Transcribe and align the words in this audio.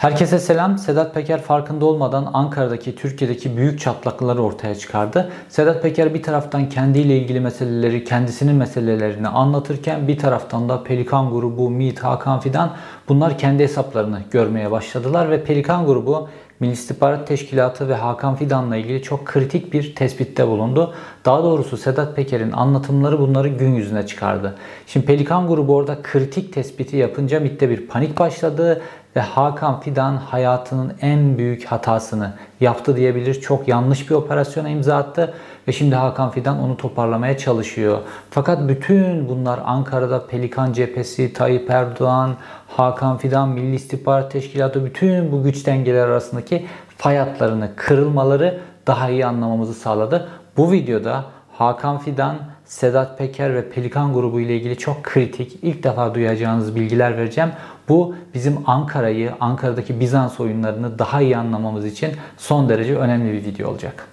Herkese 0.00 0.38
selam. 0.38 0.78
Sedat 0.78 1.14
Peker 1.14 1.42
farkında 1.42 1.84
olmadan 1.84 2.30
Ankara'daki, 2.32 2.96
Türkiye'deki 2.96 3.56
büyük 3.56 3.80
çatlakları 3.80 4.42
ortaya 4.42 4.74
çıkardı. 4.74 5.32
Sedat 5.48 5.82
Peker 5.82 6.14
bir 6.14 6.22
taraftan 6.22 6.68
kendiyle 6.68 7.18
ilgili 7.18 7.40
meseleleri, 7.40 8.04
kendisinin 8.04 8.54
meselelerini 8.54 9.28
anlatırken 9.28 10.08
bir 10.08 10.18
taraftan 10.18 10.68
da 10.68 10.82
Pelikan 10.82 11.30
grubu, 11.30 11.70
MİT, 11.70 11.98
Hakan 11.98 12.40
Fidan 12.40 12.72
bunlar 13.08 13.38
kendi 13.38 13.62
hesaplarını 13.62 14.20
görmeye 14.30 14.70
başladılar 14.70 15.30
ve 15.30 15.44
Pelikan 15.44 15.86
grubu 15.86 16.28
Milli 16.60 16.72
İstihbarat 16.72 17.26
Teşkilatı 17.28 17.88
ve 17.88 17.94
Hakan 17.94 18.34
Fidan'la 18.34 18.76
ilgili 18.76 19.02
çok 19.02 19.26
kritik 19.26 19.72
bir 19.72 19.94
tespitte 19.94 20.48
bulundu. 20.48 20.94
Daha 21.24 21.42
doğrusu 21.42 21.76
Sedat 21.76 22.16
Peker'in 22.16 22.52
anlatımları 22.52 23.18
bunları 23.18 23.48
gün 23.48 23.74
yüzüne 23.74 24.06
çıkardı. 24.06 24.54
Şimdi 24.86 25.06
Pelikan 25.06 25.48
grubu 25.48 25.74
orada 25.74 25.96
kritik 26.02 26.52
tespiti 26.52 26.96
yapınca 26.96 27.40
MİT'te 27.40 27.70
bir 27.70 27.86
panik 27.86 28.18
başladı 28.18 28.82
ve 29.16 29.20
Hakan 29.20 29.80
Fidan 29.80 30.16
hayatının 30.16 30.92
en 31.00 31.38
büyük 31.38 31.64
hatasını 31.64 32.32
yaptı 32.60 32.96
diyebilir. 32.96 33.40
Çok 33.40 33.68
yanlış 33.68 34.10
bir 34.10 34.14
operasyona 34.14 34.68
imza 34.68 34.96
attı 34.96 35.34
ve 35.68 35.72
şimdi 35.72 35.94
Hakan 35.94 36.30
Fidan 36.30 36.58
onu 36.58 36.76
toparlamaya 36.76 37.38
çalışıyor. 37.38 37.98
Fakat 38.30 38.68
bütün 38.68 39.28
bunlar 39.28 39.60
Ankara'da 39.64 40.26
Pelikan 40.26 40.72
cephesi, 40.72 41.32
Tayyip 41.32 41.70
Erdoğan, 41.70 42.36
Hakan 42.68 43.18
Fidan, 43.18 43.48
Milli 43.48 43.74
İstihbarat 43.74 44.32
Teşkilatı 44.32 44.84
bütün 44.84 45.32
bu 45.32 45.42
güç 45.42 45.66
dengeleri 45.66 46.02
arasındaki 46.02 46.66
fay 46.96 47.16
hatlarını, 47.16 47.70
kırılmaları 47.76 48.60
daha 48.86 49.10
iyi 49.10 49.26
anlamamızı 49.26 49.74
sağladı. 49.74 50.28
Bu 50.60 50.72
videoda 50.72 51.24
Hakan 51.52 51.98
Fidan, 51.98 52.36
Sedat 52.64 53.18
Peker 53.18 53.54
ve 53.54 53.70
Pelikan 53.70 54.14
grubu 54.14 54.40
ile 54.40 54.56
ilgili 54.56 54.78
çok 54.78 55.02
kritik, 55.02 55.58
ilk 55.62 55.82
defa 55.82 56.14
duyacağınız 56.14 56.76
bilgiler 56.76 57.16
vereceğim. 57.16 57.50
Bu 57.88 58.14
bizim 58.34 58.58
Ankara'yı, 58.66 59.32
Ankara'daki 59.40 60.00
Bizans 60.00 60.40
oyunlarını 60.40 60.98
daha 60.98 61.20
iyi 61.20 61.36
anlamamız 61.36 61.86
için 61.86 62.12
son 62.36 62.68
derece 62.68 62.96
önemli 62.96 63.32
bir 63.32 63.44
video 63.44 63.70
olacak. 63.70 64.06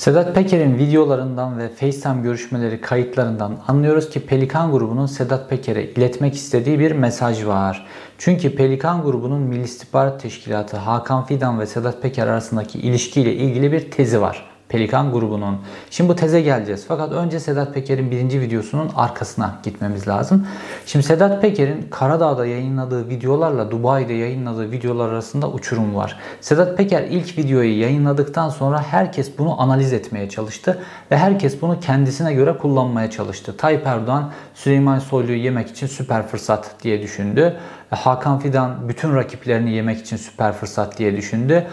Sedat 0.00 0.34
Peker'in 0.34 0.78
videolarından 0.78 1.58
ve 1.58 1.68
FaceTime 1.68 2.22
görüşmeleri 2.22 2.80
kayıtlarından 2.80 3.58
anlıyoruz 3.68 4.10
ki 4.10 4.26
Pelikan 4.26 4.72
grubunun 4.72 5.06
Sedat 5.06 5.50
Peker'e 5.50 5.84
iletmek 5.84 6.34
istediği 6.34 6.78
bir 6.78 6.92
mesaj 6.92 7.46
var. 7.46 7.86
Çünkü 8.18 8.56
Pelikan 8.56 9.02
grubunun 9.02 9.40
Milli 9.40 9.62
İstihbarat 9.62 10.22
Teşkilatı 10.22 10.76
Hakan 10.76 11.24
Fidan 11.24 11.60
ve 11.60 11.66
Sedat 11.66 12.02
Peker 12.02 12.26
arasındaki 12.26 12.78
ilişkiyle 12.78 13.34
ilgili 13.34 13.72
bir 13.72 13.90
tezi 13.90 14.20
var. 14.20 14.49
Pelikan 14.70 15.12
grubunun. 15.12 15.56
Şimdi 15.90 16.10
bu 16.10 16.16
teze 16.16 16.40
geleceğiz. 16.40 16.84
Fakat 16.88 17.12
önce 17.12 17.40
Sedat 17.40 17.74
Peker'in 17.74 18.10
birinci 18.10 18.40
videosunun 18.40 18.90
arkasına 18.96 19.58
gitmemiz 19.62 20.08
lazım. 20.08 20.46
Şimdi 20.86 21.06
Sedat 21.06 21.42
Peker'in 21.42 21.86
Karadağ'da 21.90 22.46
yayınladığı 22.46 23.08
videolarla 23.08 23.70
Dubai'de 23.70 24.12
yayınladığı 24.12 24.70
videolar 24.72 25.08
arasında 25.08 25.50
uçurum 25.50 25.94
var. 25.94 26.18
Sedat 26.40 26.76
Peker 26.76 27.02
ilk 27.02 27.38
videoyu 27.38 27.80
yayınladıktan 27.80 28.48
sonra 28.48 28.82
herkes 28.82 29.38
bunu 29.38 29.62
analiz 29.62 29.92
etmeye 29.92 30.28
çalıştı 30.28 30.78
ve 31.10 31.16
herkes 31.16 31.62
bunu 31.62 31.80
kendisine 31.80 32.34
göre 32.34 32.58
kullanmaya 32.58 33.10
çalıştı. 33.10 33.56
Tayyip 33.56 33.86
Erdoğan 33.86 34.32
Süleyman 34.54 34.98
Soylu'yu 34.98 35.38
yemek 35.38 35.70
için 35.70 35.86
süper 35.86 36.26
fırsat 36.26 36.74
diye 36.82 37.02
düşündü. 37.02 37.56
Hakan 37.90 38.38
Fidan 38.38 38.88
bütün 38.88 39.14
rakiplerini 39.14 39.72
yemek 39.72 40.00
için 40.00 40.16
süper 40.16 40.52
fırsat 40.52 40.98
diye 40.98 41.16
düşündü. 41.16 41.66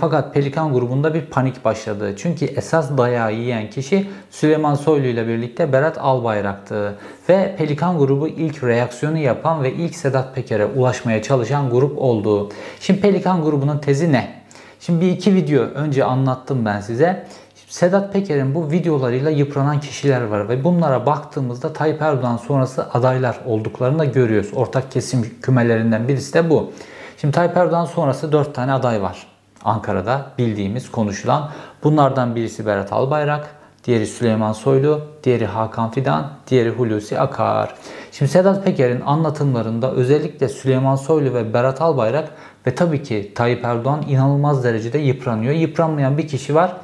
Fakat 0.00 0.34
Pelikan 0.34 0.72
grubunda 0.72 1.14
bir 1.14 1.26
panik 1.26 1.64
başladı. 1.64 2.14
Çünkü 2.16 2.44
esas 2.44 2.98
dayağı 2.98 3.34
yiyen 3.34 3.70
kişi 3.70 4.10
Süleyman 4.30 4.74
Soylu 4.74 5.06
ile 5.06 5.28
birlikte 5.28 5.72
Berat 5.72 5.98
Albayrak'tı. 5.98 6.98
Ve 7.28 7.54
Pelikan 7.58 7.98
grubu 7.98 8.28
ilk 8.28 8.64
reaksiyonu 8.64 9.18
yapan 9.18 9.62
ve 9.62 9.72
ilk 9.72 9.96
Sedat 9.96 10.34
Peker'e 10.34 10.66
ulaşmaya 10.66 11.22
çalışan 11.22 11.70
grup 11.70 11.98
oldu. 11.98 12.48
Şimdi 12.80 13.00
Pelikan 13.00 13.42
grubunun 13.42 13.78
tezi 13.78 14.12
ne? 14.12 14.42
Şimdi 14.80 15.00
bir 15.00 15.10
iki 15.10 15.34
video 15.34 15.62
önce 15.62 16.04
anlattım 16.04 16.64
ben 16.64 16.80
size. 16.80 17.26
Sedat 17.72 18.12
Peker'in 18.12 18.54
bu 18.54 18.70
videolarıyla 18.70 19.30
yıpranan 19.30 19.80
kişiler 19.80 20.22
var 20.22 20.48
ve 20.48 20.64
bunlara 20.64 21.06
baktığımızda 21.06 21.72
Tayyip 21.72 22.02
Erdoğan 22.02 22.36
sonrası 22.36 22.90
adaylar 22.92 23.36
olduklarını 23.46 23.98
da 23.98 24.04
görüyoruz. 24.04 24.50
Ortak 24.54 24.92
kesim 24.92 25.26
kümelerinden 25.42 26.08
birisi 26.08 26.34
de 26.34 26.50
bu. 26.50 26.72
Şimdi 27.16 27.34
Tayyip 27.34 27.56
Erdoğan 27.56 27.84
sonrası 27.84 28.32
4 28.32 28.54
tane 28.54 28.72
aday 28.72 29.02
var. 29.02 29.26
Ankara'da 29.64 30.26
bildiğimiz, 30.38 30.90
konuşulan. 30.90 31.50
Bunlardan 31.84 32.36
birisi 32.36 32.66
Berat 32.66 32.92
Albayrak, 32.92 33.50
diğeri 33.84 34.06
Süleyman 34.06 34.52
Soylu, 34.52 35.00
diğeri 35.24 35.46
Hakan 35.46 35.90
Fidan, 35.90 36.30
diğeri 36.48 36.70
Hulusi 36.70 37.20
Akar. 37.20 37.74
Şimdi 38.12 38.30
Sedat 38.30 38.64
Peker'in 38.64 39.00
anlatımlarında 39.00 39.92
özellikle 39.92 40.48
Süleyman 40.48 40.96
Soylu 40.96 41.34
ve 41.34 41.54
Berat 41.54 41.80
Albayrak 41.80 42.30
ve 42.66 42.74
tabii 42.74 43.02
ki 43.02 43.32
Tayyip 43.34 43.64
Erdoğan 43.64 44.02
inanılmaz 44.08 44.64
derecede 44.64 44.98
yıpranıyor. 44.98 45.54
Yıpranmayan 45.54 46.18
bir 46.18 46.28
kişi 46.28 46.54
var. 46.54 46.76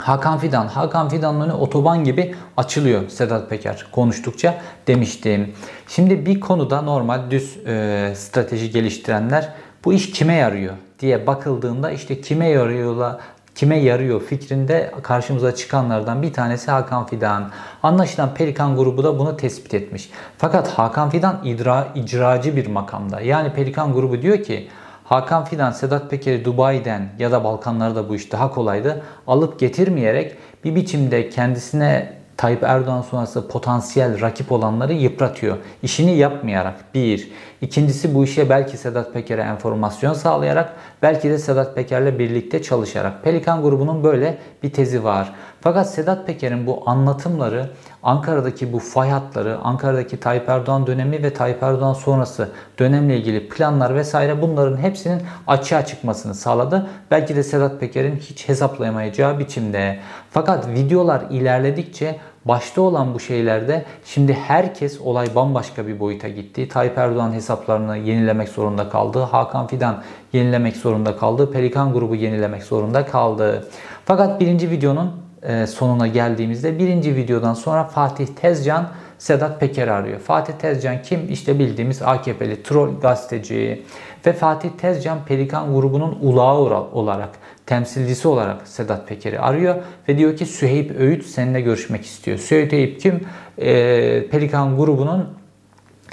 Hakan 0.00 0.38
Fidan. 0.38 0.66
Hakan 0.66 1.08
Fidan'ın 1.08 1.40
önü 1.40 1.52
otoban 1.52 2.04
gibi 2.04 2.34
açılıyor 2.56 3.08
Sedat 3.08 3.50
Peker 3.50 3.86
konuştukça 3.92 4.54
demiştim. 4.86 5.52
Şimdi 5.88 6.26
bir 6.26 6.40
konuda 6.40 6.82
normal 6.82 7.30
düz 7.30 7.56
e, 7.66 8.12
strateji 8.16 8.70
geliştirenler 8.70 9.48
bu 9.84 9.92
iş 9.92 10.10
kime 10.10 10.34
yarıyor 10.34 10.74
diye 11.00 11.26
bakıldığında 11.26 11.90
işte 11.90 12.20
kime 12.20 12.48
yarıyorla 12.48 13.20
kime 13.54 13.78
yarıyor 13.78 14.22
fikrinde 14.22 14.94
karşımıza 15.02 15.54
çıkanlardan 15.54 16.22
bir 16.22 16.32
tanesi 16.32 16.70
Hakan 16.70 17.06
Fidan. 17.06 17.50
Anlaşılan 17.82 18.34
Pelikan 18.34 18.76
grubu 18.76 19.04
da 19.04 19.18
bunu 19.18 19.36
tespit 19.36 19.74
etmiş. 19.74 20.10
Fakat 20.38 20.68
Hakan 20.68 21.10
Fidan 21.10 21.40
idra, 21.44 21.88
icracı 21.94 22.56
bir 22.56 22.66
makamda. 22.66 23.20
Yani 23.20 23.52
Pelikan 23.52 23.92
grubu 23.92 24.22
diyor 24.22 24.42
ki 24.42 24.68
Hakan 25.10 25.44
Fidan, 25.44 25.70
Sedat 25.70 26.10
Peker'i 26.10 26.44
Dubai'den 26.44 27.08
ya 27.18 27.32
da 27.32 27.44
Balkanlarda 27.44 28.08
bu 28.08 28.14
iş 28.14 28.32
daha 28.32 28.50
kolaydı. 28.50 29.02
Alıp 29.26 29.60
getirmeyerek 29.60 30.36
bir 30.64 30.74
biçimde 30.74 31.28
kendisine 31.28 32.12
Tayyip 32.36 32.62
Erdoğan 32.62 33.02
sonrası 33.02 33.48
potansiyel 33.48 34.20
rakip 34.20 34.52
olanları 34.52 34.92
yıpratıyor. 34.92 35.56
İşini 35.82 36.16
yapmayarak 36.16 36.94
bir. 36.94 37.30
İkincisi 37.60 38.14
bu 38.14 38.24
işe 38.24 38.48
belki 38.48 38.76
Sedat 38.76 39.12
Peker'e 39.12 39.42
enformasyon 39.42 40.12
sağlayarak 40.12 40.72
belki 41.02 41.30
de 41.30 41.38
Sedat 41.38 41.74
Peker'le 41.74 42.18
birlikte 42.18 42.62
çalışarak. 42.62 43.24
Pelikan 43.24 43.62
grubunun 43.62 44.04
böyle 44.04 44.38
bir 44.62 44.72
tezi 44.72 45.04
var. 45.04 45.32
Fakat 45.60 45.90
Sedat 45.90 46.26
Peker'in 46.26 46.66
bu 46.66 46.82
anlatımları 46.86 47.70
Ankara'daki 48.02 48.72
bu 48.72 48.78
fay 48.78 49.10
hatları, 49.10 49.58
Ankara'daki 49.58 50.20
Tayyip 50.20 50.48
Erdoğan 50.48 50.86
dönemi 50.86 51.22
ve 51.22 51.32
Tayyip 51.34 51.62
Erdoğan 51.62 51.92
sonrası 51.92 52.48
dönemle 52.78 53.16
ilgili 53.16 53.48
planlar 53.48 53.94
vesaire 53.94 54.42
bunların 54.42 54.76
hepsinin 54.76 55.22
açığa 55.46 55.86
çıkmasını 55.86 56.34
sağladı. 56.34 56.86
Belki 57.10 57.36
de 57.36 57.42
Sedat 57.42 57.80
Peker'in 57.80 58.16
hiç 58.16 58.48
hesaplayamayacağı 58.48 59.38
biçimde. 59.38 59.98
Fakat 60.30 60.68
videolar 60.68 61.22
ilerledikçe 61.30 62.18
başta 62.44 62.82
olan 62.82 63.14
bu 63.14 63.20
şeylerde 63.20 63.84
şimdi 64.04 64.32
herkes 64.32 65.00
olay 65.00 65.34
bambaşka 65.34 65.86
bir 65.86 66.00
boyuta 66.00 66.28
gitti. 66.28 66.68
Tayyip 66.68 66.98
Erdoğan 66.98 67.32
hesaplarını 67.32 67.96
yenilemek 67.96 68.48
zorunda 68.48 68.88
kaldı. 68.88 69.18
Hakan 69.18 69.66
Fidan 69.66 70.02
yenilemek 70.32 70.76
zorunda 70.76 71.16
kaldı. 71.16 71.52
Pelikan 71.52 71.92
grubu 71.92 72.14
yenilemek 72.14 72.62
zorunda 72.62 73.06
kaldı. 73.06 73.68
Fakat 74.04 74.40
birinci 74.40 74.70
videonun 74.70 75.29
sonuna 75.66 76.06
geldiğimizde 76.06 76.78
birinci 76.78 77.16
videodan 77.16 77.54
sonra 77.54 77.84
Fatih 77.84 78.26
Tezcan 78.26 78.88
Sedat 79.18 79.60
Peker 79.60 79.88
arıyor. 79.88 80.20
Fatih 80.20 80.52
Tezcan 80.52 81.02
kim? 81.02 81.32
İşte 81.32 81.58
bildiğimiz 81.58 82.02
AKP'li 82.02 82.62
troll 82.62 83.00
gazeteci 83.00 83.82
ve 84.26 84.32
Fatih 84.32 84.70
Tezcan 84.70 85.24
Pelikan 85.24 85.74
grubunun 85.74 86.18
ulağı 86.22 86.58
olarak, 86.92 87.28
temsilcisi 87.66 88.28
olarak 88.28 88.68
Sedat 88.68 89.08
Peker'i 89.08 89.40
arıyor 89.40 89.74
ve 90.08 90.18
diyor 90.18 90.36
ki 90.36 90.46
Süheyb 90.46 90.90
Öğüt 90.98 91.26
seninle 91.26 91.60
görüşmek 91.60 92.04
istiyor. 92.04 92.38
Süheyb 92.38 92.72
Öğüt 92.72 93.02
kim? 93.02 93.20
Ee, 93.58 94.26
Pelikan 94.30 94.76
grubunun 94.76 95.28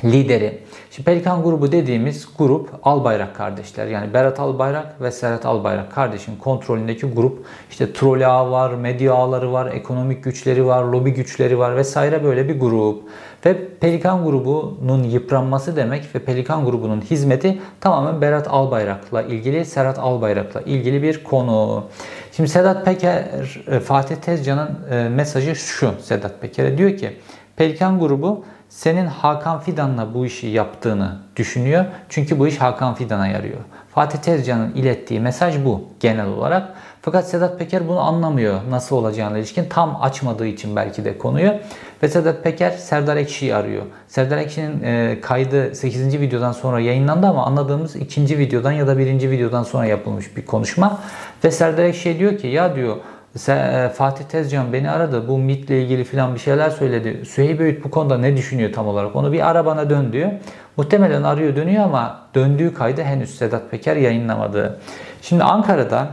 lideri. 0.04 0.60
Şimdi 0.92 1.06
Pelikan 1.06 1.44
grubu 1.44 1.72
dediğimiz 1.72 2.28
grup 2.38 2.70
Albayrak 2.84 3.36
kardeşler. 3.36 3.88
Yani 3.88 4.14
Berat 4.14 4.40
Albayrak 4.40 5.02
ve 5.02 5.12
Serhat 5.12 5.46
Albayrak 5.46 5.92
kardeşin 5.92 6.36
kontrolündeki 6.36 7.06
grup. 7.06 7.46
İşte 7.70 7.94
troll 7.94 8.22
ağı 8.22 8.52
var, 8.52 8.74
medya 8.74 9.14
ağları 9.14 9.54
var, 9.54 9.72
ekonomik 9.72 10.24
güçleri 10.24 10.66
var, 10.66 10.84
lobi 10.84 11.14
güçleri 11.14 11.60
var 11.60 11.76
vesaire 11.76 12.24
böyle 12.24 12.50
bir 12.50 12.60
grup. 12.60 13.04
Ve 13.46 13.68
Pelikan 13.80 14.26
grubunun 14.26 15.04
yıpranması 15.04 15.76
demek 15.76 16.16
ve 16.16 16.20
Pelikan 16.20 16.66
grubunun 16.66 17.02
hizmeti 17.02 17.60
tamamen 17.82 18.22
Berat 18.22 18.48
Albayrak'la 18.48 19.22
ilgili, 19.22 19.66
Serhat 19.66 20.00
Albayrak'la 20.00 20.62
ilgili 20.62 21.04
bir 21.04 21.24
konu. 21.24 21.84
Şimdi 22.32 22.50
Sedat 22.50 22.86
Peker, 22.86 23.26
Fatih 23.84 24.16
Tezcan'ın 24.16 24.80
e, 24.92 25.10
mesajı 25.10 25.56
şu 25.56 25.92
Sedat 26.02 26.42
Peker'e 26.42 26.78
diyor 26.78 26.98
ki 26.98 27.18
Pelikan 27.56 28.00
grubu 28.00 28.46
senin 28.70 29.06
Hakan 29.06 29.60
Fidan'la 29.60 30.14
bu 30.14 30.26
işi 30.26 30.48
yaptığını 30.48 31.18
düşünüyor. 31.36 31.86
Çünkü 32.10 32.40
bu 32.40 32.48
iş 32.48 32.58
Hakan 32.58 32.96
Fidan'a 32.96 33.28
yarıyor. 33.28 33.60
Fatih 33.94 34.20
Tezcan'ın 34.20 34.74
ilettiği 34.74 35.20
mesaj 35.20 35.66
bu 35.66 35.84
genel 36.00 36.28
olarak. 36.28 36.74
Fakat 37.02 37.30
Sedat 37.30 37.60
Peker 37.60 37.88
bunu 37.88 38.00
anlamıyor 38.00 38.60
nasıl 38.70 38.96
olacağına 38.96 39.38
ilişkin. 39.38 39.66
Tam 39.70 39.98
açmadığı 40.02 40.48
için 40.48 40.76
belki 40.76 41.06
de 41.06 41.18
konuyu. 41.18 41.54
Ve 42.04 42.10
Sedat 42.10 42.44
Peker 42.44 42.72
Serdar 42.72 43.18
Ekşi'yi 43.18 43.56
arıyor. 43.56 43.84
Serdar 44.08 44.38
Ekşi'nin 44.38 44.84
e, 44.84 45.22
kaydı 45.22 45.76
8. 45.76 46.20
videodan 46.20 46.52
sonra 46.52 46.80
yayınlandı 46.80 47.28
ama 47.28 47.46
anladığımız 47.46 47.96
2. 47.96 48.40
videodan 48.40 48.72
ya 48.72 48.88
da 48.88 48.98
1. 48.98 49.30
videodan 49.32 49.64
sonra 49.64 49.86
yapılmış 49.86 50.38
bir 50.38 50.46
konuşma. 50.46 51.00
Ve 51.44 51.52
Serdar 51.52 51.84
Ekşi'ye 51.84 52.20
diyor 52.20 52.38
ki 52.38 52.48
ya 52.48 52.76
diyor 52.76 52.98
e, 53.48 53.90
Fatih 53.90 54.26
Tezcan 54.26 54.74
beni 54.74 54.90
aradı. 54.90 55.28
Bu 55.28 55.38
MIT 55.38 55.70
ile 55.70 55.84
ilgili 55.84 56.04
falan 56.04 56.36
bir 56.36 56.40
şeyler 56.40 56.70
söyledi. 56.70 57.26
Süheyb 57.26 57.60
Öğüt 57.60 57.84
bu 57.84 57.92
konuda 57.92 58.18
ne 58.18 58.38
düşünüyor 58.38 58.74
tam 58.74 58.88
olarak? 58.88 59.16
Onu 59.16 59.32
bir 59.32 59.50
ara 59.50 59.66
bana 59.66 59.90
dön 59.90 60.14
diyor. 60.14 60.32
Muhtemelen 60.78 61.24
arıyor 61.24 61.56
dönüyor 61.56 61.84
ama 61.84 62.20
döndüğü 62.36 62.74
kaydı 62.74 63.04
henüz 63.04 63.38
Sedat 63.38 63.72
Peker 63.72 63.96
yayınlamadı. 63.96 64.80
Şimdi 65.22 65.44
Ankara'da 65.44 66.08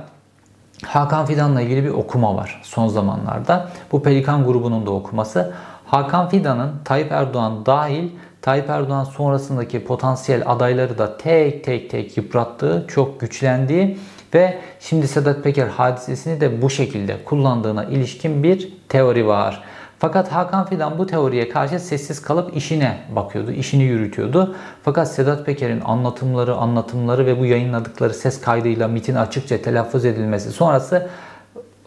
Hakan 0.87 1.27
Fidan'la 1.27 1.61
ilgili 1.61 1.85
bir 1.85 1.91
okuma 1.91 2.37
var 2.37 2.61
son 2.65 2.89
zamanlarda. 2.89 3.69
Bu 3.93 4.03
Pelikan 4.03 4.45
grubunun 4.45 4.87
da 4.87 4.91
okuması. 4.91 5.53
Hakan 5.87 6.29
Fidan'ın 6.29 6.73
Tayyip 6.85 7.13
Erdoğan 7.13 7.67
dahil 7.67 8.11
Tayyip 8.43 8.71
Erdoğan 8.71 9.05
sonrasındaki 9.05 9.85
potansiyel 9.85 10.43
adayları 10.47 10.99
da 10.99 11.17
tek 11.17 11.65
tek 11.65 11.91
tek 11.91 12.17
yıprattığı, 12.17 12.85
çok 12.89 13.21
güçlendiği 13.21 13.99
ve 14.35 14.59
şimdi 14.81 15.09
Sedat 15.09 15.45
Peker 15.45 15.67
hadisesini 15.67 16.41
de 16.41 16.63
bu 16.63 16.71
şekilde 16.71 17.25
kullandığına 17.25 17.85
ilişkin 17.85 18.43
bir 18.43 18.73
teori 18.89 19.27
var. 19.27 19.63
Fakat 19.99 20.33
Hakan 20.33 20.67
Fidan 20.67 20.99
bu 20.99 21.07
teoriye 21.07 21.49
karşı 21.49 21.81
sessiz 21.81 22.23
kalıp 22.23 22.57
işine 22.57 22.99
bakıyordu, 23.17 23.53
işini 23.53 23.83
yürütüyordu. 23.83 24.57
Fakat 24.83 25.13
Sedat 25.13 25.47
Peker'in 25.47 25.81
anlatımları, 25.81 26.55
anlatımları 26.55 27.27
ve 27.27 27.41
bu 27.41 27.47
yayınladıkları 27.47 28.15
ses 28.15 28.41
kaydıyla 28.41 28.89
MIT'in 28.89 29.15
açıkça 29.15 29.63
telaffuz 29.63 30.05
edilmesi 30.05 30.51
sonrası 30.51 31.09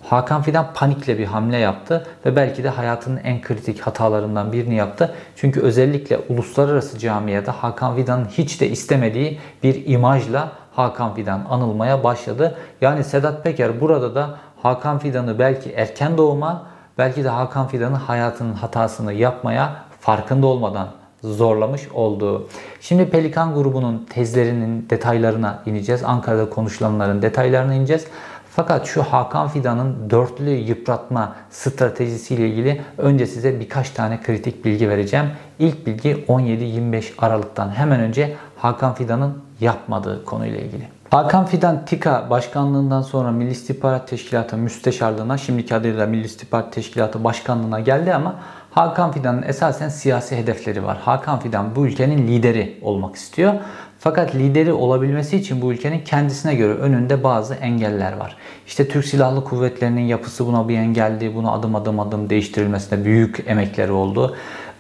Hakan 0.02 0.42
Fidan 0.42 0.74
panikle 0.74 1.18
bir 1.18 1.26
hamle 1.26 1.58
yaptı 1.58 2.08
ve 2.26 2.36
belki 2.36 2.64
de 2.64 2.70
hayatının 2.70 3.18
en 3.24 3.42
kritik 3.42 3.80
hatalarından 3.80 4.52
birini 4.54 4.76
yaptı. 4.76 5.16
Çünkü 5.36 5.62
özellikle 5.62 6.18
uluslararası 6.18 7.00
camiada 7.00 7.52
Hakan 7.52 7.96
Fidan'ın 7.96 8.26
hiç 8.26 8.62
de 8.62 8.70
istemediği 8.70 9.40
bir 9.64 9.86
imajla 9.86 10.52
Hakan 10.78 11.16
Fidan 11.16 11.46
anılmaya 11.50 12.04
başladı. 12.04 12.58
Yani 12.82 13.04
Sedat 13.04 13.44
Peker 13.44 13.82
burada 13.82 14.16
da 14.16 14.36
Hakan 14.64 15.00
Fidan'ı 15.00 15.40
belki 15.40 15.72
erken 15.72 16.18
doğuma, 16.18 16.66
belki 16.98 17.24
de 17.24 17.30
Hakan 17.30 17.68
Fidan'ın 17.68 17.96
hayatının 17.96 18.54
hatasını 18.54 19.14
yapmaya 19.14 19.76
farkında 20.00 20.48
olmadan 20.48 20.88
zorlamış 21.24 21.88
oldu. 21.94 22.48
Şimdi 22.82 23.10
Pelikan 23.10 23.54
grubunun 23.54 24.06
tezlerinin 24.10 24.90
detaylarına 24.90 25.60
ineceğiz. 25.66 26.04
Ankara'da 26.04 26.50
konuşulanların 26.50 27.22
detaylarına 27.22 27.74
ineceğiz. 27.74 28.08
Fakat 28.50 28.86
şu 28.86 29.04
Hakan 29.04 29.48
Fidan'ın 29.48 30.10
dörtlü 30.10 30.50
yıpratma 30.50 31.36
stratejisiyle 31.50 32.50
ilgili 32.50 32.82
önce 32.98 33.28
size 33.28 33.60
birkaç 33.60 33.90
tane 33.90 34.22
kritik 34.22 34.66
bilgi 34.66 34.90
vereceğim. 34.90 35.26
İlk 35.60 35.88
bilgi 35.88 36.26
17-25 36.28 37.04
Aralık'tan 37.18 37.70
hemen 37.70 38.00
önce 38.00 38.36
Hakan 38.58 38.94
Fidan'ın 38.94 39.47
yapmadığı 39.62 40.26
konuyla 40.26 40.60
ilgili. 40.60 40.88
Hakan 41.12 41.46
Fidan 41.46 41.86
TİKA 41.86 42.30
başkanlığından 42.30 43.02
sonra 43.02 43.32
Milli 43.32 43.52
İstihbarat 43.52 44.08
Teşkilatı 44.08 44.58
müsteşarlığına, 44.58 45.38
şimdiki 45.38 45.76
adıyla 45.76 46.06
Milli 46.06 46.26
İstihbarat 46.26 46.74
Teşkilatı 46.74 47.24
başkanlığına 47.24 47.80
geldi 47.80 48.14
ama 48.14 48.36
Hakan 48.72 49.12
Fidan'ın 49.12 49.44
esasen 49.44 49.90
siyasi 49.90 50.36
hedefleri 50.36 50.84
var. 50.84 50.98
Hakan 50.98 51.40
Fidan 51.40 51.76
bu 51.76 51.86
ülkenin 51.86 52.28
lideri 52.28 52.80
olmak 52.82 53.16
istiyor. 53.16 53.54
Fakat 54.00 54.36
lideri 54.36 54.74
olabilmesi 54.74 55.38
için 55.38 55.62
bu 55.62 55.72
ülkenin 55.72 56.00
kendisine 56.00 56.56
göre 56.56 56.74
önünde 56.74 57.24
bazı 57.24 57.54
engeller 57.54 58.18
var. 58.18 58.38
İşte 58.68 58.88
Türk 58.88 59.06
Silahlı 59.06 59.44
Kuvvetleri'nin 59.44 60.02
yapısı 60.02 60.48
buna 60.48 60.70
bir 60.70 60.78
engeldi. 60.78 61.36
Bunu 61.36 61.52
adım 61.52 61.76
adım 61.76 62.00
adım 62.00 62.30
değiştirilmesine 62.30 63.06
büyük 63.06 63.44
emekleri 63.48 63.92
oldu. 63.92 64.36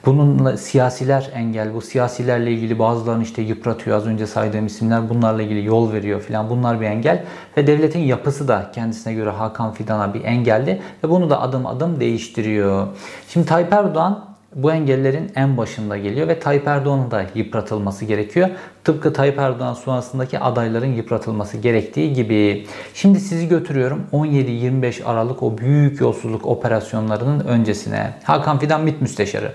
Bununla 0.07 0.57
siyasiler 0.57 1.29
engel. 1.33 1.73
Bu 1.73 1.81
siyasilerle 1.81 2.51
ilgili 2.51 2.79
bazılarını 2.79 3.23
işte 3.23 3.41
yıpratıyor. 3.41 3.97
Az 3.97 4.07
önce 4.07 4.27
saydığım 4.27 4.65
isimler 4.65 5.09
bunlarla 5.09 5.41
ilgili 5.41 5.65
yol 5.65 5.93
veriyor 5.93 6.21
filan. 6.21 6.49
Bunlar 6.49 6.81
bir 6.81 6.85
engel. 6.85 7.23
Ve 7.57 7.67
devletin 7.67 7.99
yapısı 7.99 8.47
da 8.47 8.71
kendisine 8.73 9.13
göre 9.13 9.29
Hakan 9.29 9.73
Fidan'a 9.73 10.13
bir 10.13 10.23
engeldi. 10.23 10.81
Ve 11.03 11.09
bunu 11.09 11.29
da 11.29 11.41
adım 11.41 11.65
adım 11.65 11.99
değiştiriyor. 11.99 12.87
Şimdi 13.27 13.45
Tayyip 13.45 13.73
Erdoğan 13.73 14.37
bu 14.55 14.71
engellerin 14.71 15.31
en 15.35 15.57
başında 15.57 15.97
geliyor 15.97 16.27
ve 16.27 16.39
Tayyip 16.39 16.67
Erdoğan'ın 16.67 17.11
da 17.11 17.25
yıpratılması 17.35 18.05
gerekiyor. 18.05 18.49
Tıpkı 18.83 19.13
Tayyip 19.13 19.39
Erdoğan 19.39 19.73
sonrasındaki 19.73 20.39
adayların 20.39 20.93
yıpratılması 20.93 21.57
gerektiği 21.57 22.13
gibi. 22.13 22.67
Şimdi 22.93 23.19
sizi 23.19 23.47
götürüyorum 23.47 24.03
17-25 24.13 25.03
Aralık 25.03 25.43
o 25.43 25.57
büyük 25.57 26.01
yolsuzluk 26.01 26.45
operasyonlarının 26.45 27.39
öncesine. 27.39 28.13
Hakan 28.23 28.59
Fidan 28.59 28.81
MİT 28.81 29.01
Müsteşarı. 29.01 29.51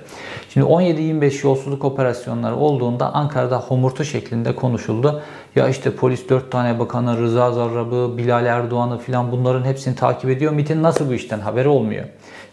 Şimdi 0.53 0.67
17-25 0.67 1.47
yolsuzluk 1.47 1.85
operasyonları 1.85 2.57
olduğunda 2.57 3.15
Ankara'da 3.15 3.61
homurtu 3.61 4.05
şeklinde 4.05 4.55
konuşuldu. 4.55 5.23
Ya 5.57 5.69
işte 5.69 5.97
polis 5.97 6.29
4 6.29 6.51
tane 6.51 6.79
bakanı, 6.79 7.19
Rıza 7.19 7.53
Zarrab'ı, 7.53 8.19
Bilal 8.19 8.47
Erdoğan'ı 8.47 8.99
filan 8.99 9.33
bunların 9.33 9.65
hepsini 9.65 9.95
takip 9.95 10.31
ediyor. 10.31 10.53
MİT'in 10.53 10.83
nasıl 10.83 11.09
bu 11.09 11.15
işten 11.15 11.41
haberi 11.41 11.69
olmuyor? 11.69 12.05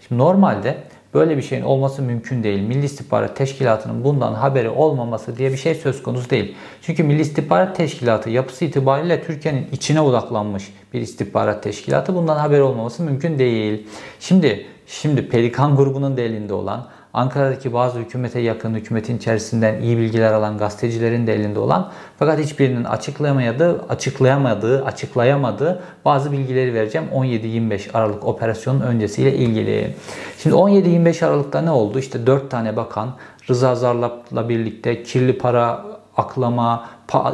Şimdi 0.07 0.22
normalde 0.22 0.78
Böyle 1.13 1.38
bir 1.38 1.42
şeyin 1.42 1.63
olması 1.63 2.01
mümkün 2.01 2.44
değil. 2.44 2.62
Milli 2.62 2.86
İstihbarat 2.86 3.36
Teşkilatı'nın 3.36 4.04
bundan 4.04 4.34
haberi 4.34 4.69
olmaması 4.69 5.38
diye 5.38 5.52
bir 5.52 5.57
şey 5.57 5.75
söz 5.75 6.04
konusu 6.04 6.30
değil. 6.30 6.56
Çünkü 6.81 7.04
Milli 7.04 7.22
İstihbarat 7.22 7.75
Teşkilatı 7.75 8.30
yapısı 8.30 8.66
itibariyle 8.66 9.24
Türkiye'nin 9.24 9.68
içine 9.72 10.02
odaklanmış 10.02 10.74
bir 10.94 11.02
istihbarat 11.02 11.63
teşkilatı. 11.63 12.16
Bundan 12.16 12.36
haberi 12.36 12.62
olmaması 12.62 13.04
mümkün 13.04 13.40
değil. 13.40 13.88
Şimdi 14.19 14.66
şimdi 14.88 15.30
Pelikan 15.30 15.75
grubunun 15.75 16.18
da 16.18 16.22
elinde 16.22 16.54
olan 16.54 16.88
Ankara'daki 17.13 17.73
bazı 17.73 18.00
hükümete 18.00 18.39
yakın, 18.39 18.73
hükümetin 18.73 19.17
içerisinden 19.17 19.81
iyi 19.81 19.97
bilgiler 19.97 20.33
alan 20.33 20.57
gazetecilerin 20.57 21.27
de 21.27 21.33
elinde 21.33 21.59
olan 21.59 21.91
fakat 22.19 22.39
hiçbirinin 22.39 22.83
açıklayamadığı, 22.83 23.85
açıklayamadığı, 23.89 24.85
açıklayamadığı 24.85 25.81
bazı 26.06 26.31
bilgileri 26.31 26.73
vereceğim 26.73 27.07
17-25 27.15 27.91
Aralık 27.94 28.25
operasyonun 28.25 28.81
öncesiyle 28.81 29.35
ilgili. 29.35 29.95
Şimdi 30.38 30.56
17-25 30.56 31.25
Aralık'ta 31.25 31.61
ne 31.61 31.71
oldu? 31.71 32.00
İşte 32.00 32.27
4 32.27 32.51
tane 32.51 32.75
bakan 32.75 33.09
Rıza 33.50 33.75
Zarlap'la 33.75 34.50
birlikte 34.50 35.03
kirli 35.03 35.38
para 35.38 35.85
aklama, 36.17 36.89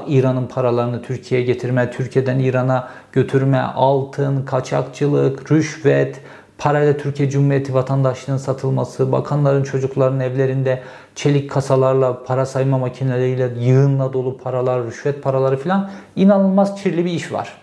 İran'ın 0.08 0.48
paralarını 0.48 1.02
Türkiye'ye 1.02 1.48
getirme, 1.48 1.92
Türkiye'den 1.92 2.40
İran'a 2.40 2.88
götürme, 3.12 3.60
altın, 3.60 4.46
kaçakçılık, 4.46 5.52
rüşvet, 5.52 6.22
parayla 6.58 6.98
Türkiye 6.98 7.30
Cumhuriyeti 7.30 7.74
vatandaşlığının 7.74 8.38
satılması, 8.38 9.12
bakanların 9.12 9.64
çocukların 9.64 10.20
evlerinde 10.20 10.84
çelik 11.16 11.52
kasalarla, 11.52 12.24
para 12.24 12.46
sayma 12.46 12.78
makineleriyle 12.78 13.52
yığınla 13.60 14.14
dolu 14.14 14.38
paralar, 14.38 14.86
rüşvet 14.86 15.24
paraları 15.24 15.58
filan 15.58 15.90
inanılmaz 16.16 16.84
kirli 16.84 17.06
bir 17.06 17.12
iş 17.12 17.32
var. 17.32 17.58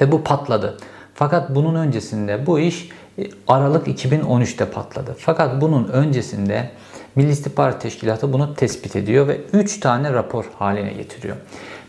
Ve 0.00 0.12
bu 0.12 0.24
patladı. 0.24 0.76
Fakat 1.14 1.54
bunun 1.54 1.74
öncesinde 1.74 2.46
bu 2.46 2.60
iş 2.60 2.90
e, 3.18 3.24
Aralık 3.48 3.88
2013'te 3.88 4.64
patladı. 4.64 5.14
Fakat 5.18 5.60
bunun 5.60 5.88
öncesinde 5.88 6.70
Milli 7.14 7.30
İstihbarat 7.30 7.82
Teşkilatı 7.82 8.32
bunu 8.32 8.54
tespit 8.54 8.96
ediyor 8.96 9.28
ve 9.28 9.40
3 9.52 9.80
tane 9.80 10.12
rapor 10.12 10.44
haline 10.58 10.92
getiriyor. 10.92 11.36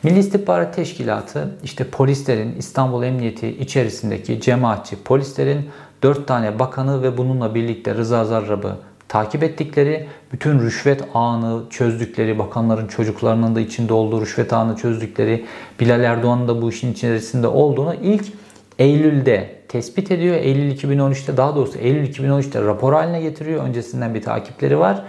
Milli 0.03 0.19
İstihbarat 0.19 0.75
Teşkilatı 0.75 1.57
işte 1.63 1.83
polislerin 1.83 2.55
İstanbul 2.57 3.03
Emniyeti 3.03 3.47
içerisindeki 3.47 4.41
cemaatçi 4.41 5.03
polislerin 5.03 5.69
4 6.03 6.27
tane 6.27 6.59
bakanı 6.59 7.03
ve 7.03 7.17
bununla 7.17 7.55
birlikte 7.55 7.95
Rıza 7.95 8.25
Zarrab'ı 8.25 8.75
takip 9.07 9.43
ettikleri, 9.43 10.07
bütün 10.33 10.59
rüşvet 10.59 11.03
ağını 11.13 11.69
çözdükleri, 11.69 12.39
bakanların 12.39 12.87
çocuklarının 12.87 13.55
da 13.55 13.59
içinde 13.59 13.93
olduğu 13.93 14.21
rüşvet 14.21 14.53
ağını 14.53 14.75
çözdükleri, 14.75 15.45
Bilal 15.79 16.03
Erdoğan'ın 16.03 16.47
da 16.47 16.61
bu 16.61 16.69
işin 16.69 16.93
içerisinde 16.93 17.47
olduğunu 17.47 17.95
ilk 18.03 18.25
Eylül'de 18.79 19.55
tespit 19.67 20.11
ediyor. 20.11 20.35
Eylül 20.35 20.71
2013'te 20.71 21.37
daha 21.37 21.55
doğrusu 21.55 21.77
Eylül 21.77 22.07
2013'te 22.07 22.61
rapor 22.61 22.93
haline 22.93 23.21
getiriyor. 23.21 23.63
Öncesinden 23.63 24.13
bir 24.13 24.21
takipleri 24.21 24.79
var. 24.79 25.03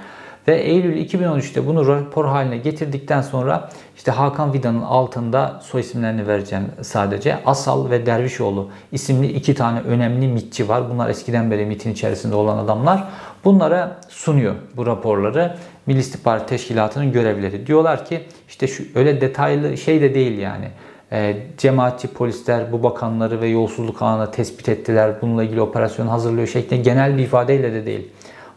Ve 0.49 0.57
Eylül 0.57 1.07
2013'te 1.07 1.67
bunu 1.67 1.87
rapor 1.87 2.25
haline 2.25 2.57
getirdikten 2.57 3.23
sonra 3.23 3.69
işte 3.97 4.11
Hakan 4.11 4.53
Vida'nın 4.53 4.83
altında 4.83 5.61
soy 5.63 5.81
isimlerini 5.81 6.27
vereceğim 6.27 6.65
sadece. 6.83 7.39
Asal 7.47 7.91
ve 7.91 8.07
Dervişoğlu 8.07 8.69
isimli 8.93 9.33
iki 9.33 9.55
tane 9.55 9.81
önemli 9.81 10.29
mitçi 10.29 10.69
var. 10.69 10.91
Bunlar 10.91 11.09
eskiden 11.09 11.51
beri 11.51 11.67
MIT'in 11.67 11.93
içerisinde 11.93 12.35
olan 12.35 12.59
adamlar. 12.59 13.05
Bunlara 13.45 13.97
sunuyor 14.09 14.55
bu 14.77 14.87
raporları. 14.87 15.57
Milli 15.87 15.99
İstihbarat 15.99 16.49
Teşkilatı'nın 16.49 17.13
görevleri. 17.13 17.67
Diyorlar 17.67 18.05
ki 18.05 18.23
işte 18.49 18.67
şu 18.67 18.85
öyle 18.95 19.21
detaylı 19.21 19.77
şey 19.77 20.01
de 20.01 20.15
değil 20.15 20.39
yani. 20.39 20.69
E, 21.13 21.37
cemaatçi 21.59 22.09
polisler 22.09 22.73
bu 22.73 22.83
bakanları 22.83 23.41
ve 23.41 23.49
yolsuzluk 23.49 24.03
ağını 24.03 24.31
tespit 24.31 24.69
ettiler. 24.69 25.15
Bununla 25.23 25.45
ilgili 25.45 25.61
operasyon 25.61 26.07
hazırlıyor 26.07 26.47
şeklinde 26.47 26.83
genel 26.83 27.19
bir 27.19 27.23
ifadeyle 27.23 27.73
de 27.73 27.87
değil. 27.87 28.09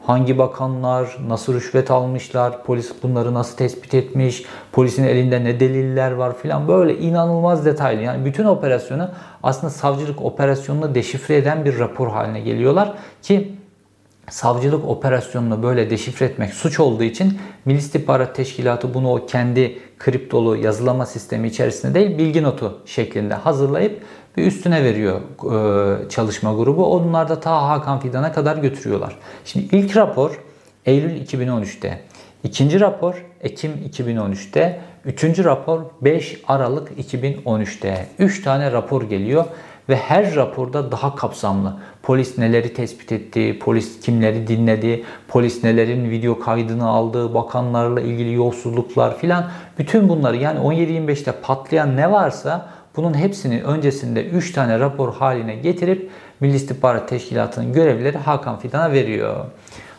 Hangi 0.05 0.37
bakanlar 0.37 1.17
nasıl 1.27 1.53
rüşvet 1.53 1.91
almışlar, 1.91 2.63
polis 2.63 2.91
bunları 3.03 3.33
nasıl 3.33 3.57
tespit 3.57 3.93
etmiş, 3.93 4.45
polisin 4.71 5.03
elinde 5.03 5.43
ne 5.43 5.59
deliller 5.59 6.11
var 6.11 6.37
filan 6.37 6.67
böyle 6.67 6.97
inanılmaz 6.97 7.65
detaylı. 7.65 8.01
Yani 8.01 8.25
bütün 8.25 8.45
operasyonu 8.45 9.09
aslında 9.43 9.69
savcılık 9.69 10.21
operasyonunu 10.21 10.95
deşifre 10.95 11.37
eden 11.37 11.65
bir 11.65 11.79
rapor 11.79 12.07
haline 12.07 12.39
geliyorlar 12.39 12.93
ki 13.21 13.55
savcılık 14.29 14.85
operasyonunu 14.85 15.63
böyle 15.63 15.89
deşifre 15.89 16.25
etmek 16.25 16.53
suç 16.53 16.79
olduğu 16.79 17.03
için 17.03 17.39
Milli 17.65 17.77
İstihbarat 17.77 18.35
Teşkilatı 18.35 18.93
bunu 18.93 19.13
o 19.13 19.25
kendi 19.25 19.79
kriptolu 19.99 20.57
yazılama 20.57 21.05
sistemi 21.05 21.47
içerisinde 21.47 21.93
değil 21.93 22.17
bilgi 22.17 22.43
notu 22.43 22.79
şeklinde 22.85 23.33
hazırlayıp 23.33 24.01
bir 24.37 24.45
üstüne 24.45 24.83
veriyor 24.83 25.21
e, 26.05 26.09
çalışma 26.09 26.53
grubu. 26.53 26.85
Onlar 26.85 27.29
da 27.29 27.39
ta 27.39 27.69
Hakan 27.69 27.99
Fidan'a 27.99 28.33
kadar 28.33 28.57
götürüyorlar. 28.57 29.15
Şimdi 29.45 29.75
ilk 29.75 29.97
rapor 29.97 30.39
Eylül 30.85 31.21
2013'te. 31.21 32.01
ikinci 32.43 32.79
rapor 32.79 33.25
Ekim 33.41 33.71
2013'te. 33.91 34.81
Üçüncü 35.05 35.43
rapor 35.43 35.81
5 36.01 36.41
Aralık 36.47 36.91
2013'te. 36.91 38.07
3 38.19 38.43
tane 38.43 38.71
rapor 38.71 39.03
geliyor 39.03 39.45
ve 39.89 39.95
her 39.95 40.35
raporda 40.35 40.91
daha 40.91 41.15
kapsamlı. 41.15 41.77
Polis 42.03 42.37
neleri 42.37 42.73
tespit 42.73 43.11
etti, 43.11 43.59
polis 43.59 43.99
kimleri 43.99 44.47
dinledi, 44.47 45.03
polis 45.27 45.63
nelerin 45.63 46.09
video 46.09 46.39
kaydını 46.39 46.87
aldı, 46.87 47.33
bakanlarla 47.33 48.01
ilgili 48.01 48.33
yolsuzluklar 48.33 49.17
filan 49.17 49.49
bütün 49.77 50.09
bunları 50.09 50.37
yani 50.37 50.59
17-25'te 50.59 51.31
patlayan 51.31 51.97
ne 51.97 52.11
varsa 52.11 52.69
bunun 52.95 53.13
hepsini 53.13 53.63
öncesinde 53.63 54.25
3 54.25 54.51
tane 54.51 54.79
rapor 54.79 55.13
haline 55.13 55.55
getirip 55.55 56.11
Milli 56.39 56.55
İstihbarat 56.55 57.09
Teşkilatı'nın 57.09 57.73
görevlileri 57.73 58.17
Hakan 58.17 58.59
Fidan'a 58.59 58.91
veriyor. 58.91 59.45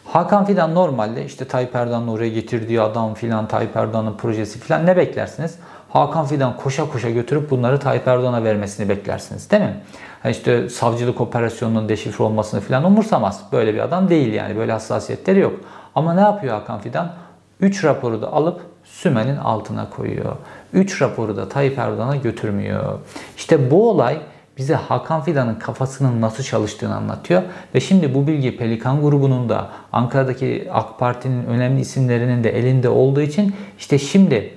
Hakan 0.05 0.45
Fidan 0.45 0.75
normalde 0.75 1.25
işte 1.25 1.45
Tayyip 1.45 1.75
Erdoğan'ın 1.75 2.09
oraya 2.09 2.29
getirdiği 2.29 2.81
adam 2.81 3.15
filan, 3.15 3.49
Tayyip 3.49 3.77
Erdoğan'ın 3.77 4.17
projesi 4.17 4.59
filan 4.61 4.87
ne 4.87 4.97
beklersiniz? 4.97 5.59
Hakan 5.89 6.27
Fidan 6.27 6.57
koşa 6.57 6.89
koşa 6.89 7.11
götürüp 7.11 7.51
bunları 7.51 7.81
Tayyip 7.81 8.09
Erdoğan'a 8.09 8.45
vermesini 8.45 8.89
beklersiniz 8.89 9.51
değil 9.51 9.63
mi? 9.63 9.77
Yani 10.25 10.33
işte 10.33 10.69
savcılık 10.69 11.21
operasyonunun 11.21 11.89
deşifre 11.89 12.25
olmasını 12.25 12.61
filan 12.61 12.85
umursamaz. 12.85 13.41
Böyle 13.53 13.75
bir 13.75 13.79
adam 13.79 14.09
değil 14.09 14.33
yani 14.33 14.57
böyle 14.57 14.73
hassasiyetleri 14.73 15.39
yok. 15.39 15.61
Ama 15.95 16.15
ne 16.15 16.21
yapıyor 16.21 16.55
Hakan 16.55 16.81
Fidan? 16.81 17.13
3 17.65 17.85
raporu 17.85 18.23
da 18.23 18.33
alıp 18.33 18.61
sümenin 18.85 19.37
altına 19.37 19.91
koyuyor. 19.91 20.37
3 20.73 21.03
raporu 21.03 21.37
da 21.37 21.49
Tayyip 21.49 21.79
Erdoğan'a 21.79 22.17
götürmüyor. 22.17 22.99
İşte 23.37 23.71
bu 23.71 23.91
olay 23.91 24.21
bize 24.59 24.75
Hakan 24.75 25.23
Fidan'ın 25.23 25.55
kafasının 25.55 26.21
nasıl 26.21 26.45
çalıştığını 26.45 26.97
anlatıyor. 26.97 27.43
Ve 27.75 27.81
şimdi 27.81 28.15
bu 28.15 28.27
bilgi 28.27 28.57
Pelikan 28.57 29.01
grubunun 29.03 29.49
da 29.49 29.71
Ankara'daki 29.93 30.69
AK 30.73 30.99
Parti'nin 30.99 31.45
önemli 31.45 31.81
isimlerinin 31.81 32.45
de 32.45 32.59
elinde 32.59 32.89
olduğu 32.89 33.21
için 33.21 33.55
işte 33.79 33.99
şimdi 33.99 34.55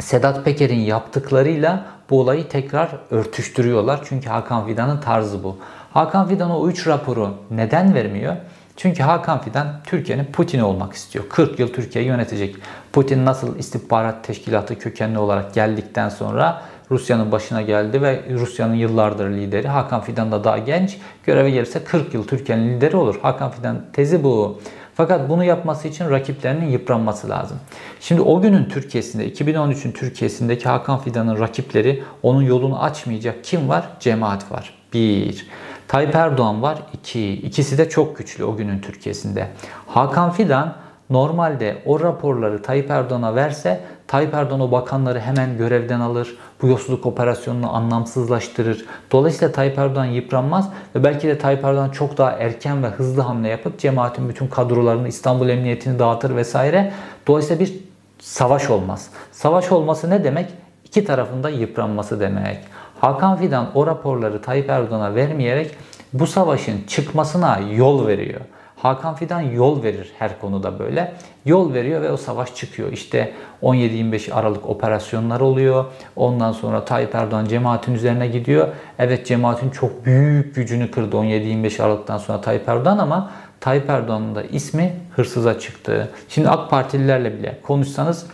Sedat 0.00 0.44
Peker'in 0.44 0.80
yaptıklarıyla 0.80 1.86
bu 2.10 2.20
olayı 2.20 2.48
tekrar 2.48 2.88
örtüştürüyorlar. 3.10 4.00
Çünkü 4.08 4.28
Hakan 4.28 4.66
Fidan'ın 4.66 5.00
tarzı 5.00 5.44
bu. 5.44 5.56
Hakan 5.92 6.28
Fidan 6.28 6.50
o 6.50 6.68
3 6.68 6.86
raporu 6.86 7.34
neden 7.50 7.94
vermiyor? 7.94 8.36
Çünkü 8.76 9.02
Hakan 9.02 9.40
Fidan 9.40 9.66
Türkiye'nin 9.84 10.24
Putin'i 10.24 10.64
olmak 10.64 10.92
istiyor. 10.92 11.24
40 11.28 11.58
yıl 11.58 11.68
Türkiye'yi 11.68 12.08
yönetecek. 12.08 12.56
Putin 12.92 13.24
nasıl 13.24 13.58
istihbarat 13.58 14.24
teşkilatı 14.24 14.78
kökenli 14.78 15.18
olarak 15.18 15.54
geldikten 15.54 16.08
sonra 16.08 16.62
Rusya'nın 16.90 17.32
başına 17.32 17.62
geldi 17.62 18.02
ve 18.02 18.22
Rusya'nın 18.30 18.74
yıllardır 18.74 19.30
lideri. 19.30 19.68
Hakan 19.68 20.00
Fidan 20.00 20.32
da 20.32 20.44
daha 20.44 20.58
genç. 20.58 20.98
Göreve 21.24 21.50
gelirse 21.50 21.84
40 21.84 22.14
yıl 22.14 22.26
Türkiye'nin 22.26 22.76
lideri 22.76 22.96
olur. 22.96 23.18
Hakan 23.22 23.50
Fidan 23.50 23.84
tezi 23.92 24.24
bu. 24.24 24.60
Fakat 24.94 25.28
bunu 25.28 25.44
yapması 25.44 25.88
için 25.88 26.10
rakiplerinin 26.10 26.66
yıpranması 26.66 27.28
lazım. 27.28 27.58
Şimdi 28.00 28.20
o 28.20 28.40
günün 28.40 28.64
Türkiye'sinde, 28.64 29.28
2013'ün 29.32 29.92
Türkiye'sindeki 29.92 30.68
Hakan 30.68 30.98
Fidan'ın 30.98 31.40
rakipleri 31.40 32.02
onun 32.22 32.42
yolunu 32.42 32.82
açmayacak 32.82 33.44
kim 33.44 33.68
var? 33.68 33.84
Cemaat 34.00 34.52
var. 34.52 34.74
Bir. 34.92 35.46
Tayyip 35.88 36.14
Erdoğan 36.14 36.62
var. 36.62 36.78
iki. 36.92 37.32
İkisi 37.32 37.78
de 37.78 37.88
çok 37.88 38.18
güçlü 38.18 38.44
o 38.44 38.56
günün 38.56 38.78
Türkiye'sinde. 38.78 39.48
Hakan 39.86 40.30
Fidan 40.30 40.74
normalde 41.10 41.82
o 41.86 42.00
raporları 42.00 42.62
Tayyip 42.62 42.90
Erdoğan'a 42.90 43.34
verse 43.34 43.80
Tayyip 44.06 44.34
Erdoğan 44.34 44.60
o 44.60 44.70
bakanları 44.70 45.20
hemen 45.20 45.58
görevden 45.58 46.00
alır. 46.00 46.36
Bu 46.62 46.66
yolsuzluk 46.66 47.06
operasyonunu 47.06 47.76
anlamsızlaştırır. 47.76 48.84
Dolayısıyla 49.12 49.52
Tayyip 49.52 49.78
Erdoğan 49.78 50.04
yıpranmaz 50.04 50.70
ve 50.94 51.04
belki 51.04 51.28
de 51.28 51.38
Tayyip 51.38 51.64
Erdoğan 51.64 51.90
çok 51.90 52.18
daha 52.18 52.30
erken 52.30 52.82
ve 52.82 52.88
hızlı 52.88 53.22
hamle 53.22 53.48
yapıp 53.48 53.78
cemaatin 53.78 54.28
bütün 54.28 54.46
kadrolarını 54.46 55.08
İstanbul 55.08 55.48
Emniyetini 55.48 55.98
dağıtır 55.98 56.36
vesaire. 56.36 56.92
Dolayısıyla 57.26 57.64
bir 57.64 57.74
savaş 58.18 58.70
olmaz. 58.70 59.10
Savaş 59.32 59.72
olması 59.72 60.10
ne 60.10 60.24
demek? 60.24 60.50
İki 60.84 61.04
tarafında 61.04 61.50
yıpranması 61.50 62.20
demek. 62.20 62.58
Hakan 63.00 63.36
Fidan 63.36 63.70
o 63.74 63.86
raporları 63.86 64.42
Tayyip 64.42 64.70
Erdoğan'a 64.70 65.14
vermeyerek 65.14 65.70
bu 66.12 66.26
savaşın 66.26 66.84
çıkmasına 66.86 67.60
yol 67.74 68.06
veriyor. 68.06 68.40
Hakan 68.76 69.14
Fidan 69.14 69.40
yol 69.40 69.82
verir 69.82 70.12
her 70.18 70.40
konuda 70.40 70.78
böyle. 70.78 71.14
Yol 71.44 71.74
veriyor 71.74 72.02
ve 72.02 72.12
o 72.12 72.16
savaş 72.16 72.54
çıkıyor. 72.54 72.92
İşte 72.92 73.32
17-25 73.62 74.32
Aralık 74.32 74.68
operasyonlar 74.68 75.40
oluyor. 75.40 75.84
Ondan 76.16 76.52
sonra 76.52 76.84
Tayyip 76.84 77.14
Erdoğan 77.14 77.44
cemaatin 77.44 77.94
üzerine 77.94 78.26
gidiyor. 78.28 78.68
Evet 78.98 79.26
cemaatin 79.26 79.70
çok 79.70 80.04
büyük 80.04 80.54
gücünü 80.54 80.90
kırdı 80.90 81.16
17-25 81.16 81.82
Aralık'tan 81.82 82.18
sonra 82.18 82.40
Tayyip 82.40 82.68
Erdoğan 82.68 82.98
ama 82.98 83.30
Tayyip 83.60 83.90
Erdoğan'ın 83.90 84.34
da 84.34 84.42
ismi 84.42 84.92
hırsıza 85.16 85.58
çıktı. 85.58 86.10
Şimdi 86.28 86.48
AK 86.48 86.70
Partililerle 86.70 87.38
bile 87.38 87.58
konuşsanız 87.62 88.26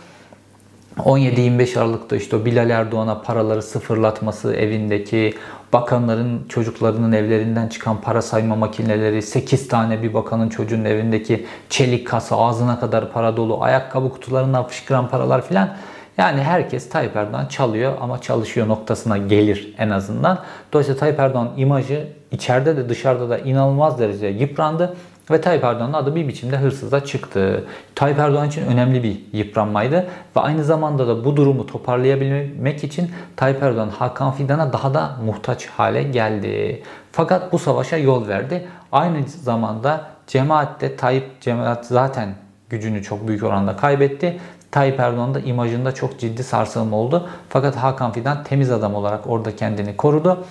17-25 0.97 1.79
Aralık'ta 1.79 2.15
işte 2.15 2.35
o 2.35 2.45
Bilal 2.45 2.69
Erdoğan'a 2.69 3.21
paraları 3.21 3.61
sıfırlatması 3.61 4.53
evindeki 4.53 5.33
bakanların 5.73 6.45
çocuklarının 6.49 7.11
evlerinden 7.11 7.67
çıkan 7.67 8.01
para 8.01 8.21
sayma 8.21 8.55
makineleri, 8.55 9.21
8 9.21 9.67
tane 9.67 10.03
bir 10.03 10.13
bakanın 10.13 10.49
çocuğunun 10.49 10.85
evindeki 10.85 11.45
çelik 11.69 12.07
kasa, 12.07 12.37
ağzına 12.37 12.79
kadar 12.79 13.11
para 13.11 13.37
dolu, 13.37 13.63
ayakkabı 13.63 14.09
kutularından 14.09 14.67
fışkıran 14.67 15.09
paralar 15.09 15.47
filan. 15.47 15.69
Yani 16.17 16.41
herkes 16.41 16.89
Tayyip 16.89 17.15
Erdoğan 17.15 17.45
çalıyor 17.45 17.93
ama 18.01 18.21
çalışıyor 18.21 18.67
noktasına 18.67 19.17
gelir 19.17 19.73
en 19.77 19.89
azından. 19.89 20.39
Dolayısıyla 20.73 20.99
Tayyip 20.99 21.19
Erdoğan 21.19 21.51
imajı 21.57 22.07
içeride 22.31 22.77
de 22.77 22.89
dışarıda 22.89 23.29
da 23.29 23.37
inanılmaz 23.37 23.99
derecede 23.99 24.27
yıprandı. 24.27 24.95
Ve 25.31 25.41
Tayyip 25.41 25.63
Erdoğan'ın 25.63 25.93
adı 25.93 26.15
bir 26.15 26.27
biçimde 26.27 26.57
hırsıza 26.57 27.05
çıktı. 27.05 27.63
Tayyip 27.95 28.19
Erdoğan 28.19 28.47
için 28.47 28.65
önemli 28.65 29.03
bir 29.03 29.21
yıpranmaydı. 29.33 30.07
Ve 30.35 30.39
aynı 30.39 30.63
zamanda 30.63 31.07
da 31.07 31.25
bu 31.25 31.37
durumu 31.37 31.67
toparlayabilmek 31.67 32.83
için 32.83 33.11
Tayyip 33.35 33.63
Erdoğan 33.63 33.89
Hakan 33.89 34.31
Fidan'a 34.31 34.73
daha 34.73 34.93
da 34.93 35.17
muhtaç 35.25 35.67
hale 35.67 36.03
geldi. 36.03 36.83
Fakat 37.11 37.53
bu 37.53 37.59
savaşa 37.59 37.97
yol 37.97 38.27
verdi. 38.27 38.67
Aynı 38.91 39.27
zamanda 39.27 40.05
cemaatte 40.27 40.95
Tayyip 40.95 41.41
cemaat 41.41 41.85
zaten 41.85 42.35
gücünü 42.69 43.03
çok 43.03 43.27
büyük 43.27 43.43
oranda 43.43 43.75
kaybetti. 43.75 44.39
Tayyip 44.73 44.99
Erdoğan 44.99 45.33
da 45.33 45.39
imajında 45.39 45.91
çok 45.91 46.19
ciddi 46.19 46.43
sarsılma 46.43 46.97
oldu. 46.97 47.29
Fakat 47.49 47.75
Hakan 47.75 48.11
Fidan 48.11 48.43
temiz 48.43 48.71
adam 48.71 48.95
olarak 48.95 49.27
orada 49.27 49.55
kendini 49.55 49.97
korudu. 49.97 50.45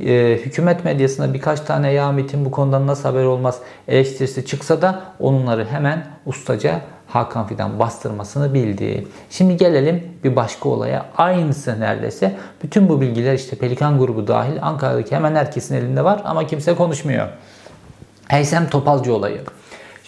Ee, 0.00 0.40
hükümet 0.44 0.84
medyasında 0.84 1.34
birkaç 1.34 1.60
tane 1.60 1.92
ya 1.92 2.12
Metin 2.12 2.44
bu 2.44 2.50
konudan 2.50 2.86
nasıl 2.86 3.08
haber 3.08 3.24
olmaz 3.24 3.58
eleştirisi 3.88 4.46
çıksa 4.46 4.82
da 4.82 5.02
onları 5.20 5.64
hemen 5.64 6.06
ustaca 6.26 6.80
Hakan 7.06 7.46
Fidan 7.46 7.78
bastırmasını 7.78 8.54
bildi. 8.54 9.06
Şimdi 9.30 9.56
gelelim 9.56 10.02
bir 10.24 10.36
başka 10.36 10.68
olaya. 10.68 11.06
Aynısı 11.16 11.80
neredeyse. 11.80 12.36
Bütün 12.62 12.88
bu 12.88 13.00
bilgiler 13.00 13.34
işte 13.34 13.56
Pelikan 13.56 13.98
grubu 13.98 14.26
dahil 14.26 14.62
Ankara'daki 14.62 15.16
hemen 15.16 15.34
herkesin 15.34 15.74
elinde 15.74 16.04
var 16.04 16.22
ama 16.24 16.46
kimse 16.46 16.74
konuşmuyor. 16.74 17.28
Heysem 18.28 18.68
Topalcı 18.68 19.14
olayı. 19.14 19.40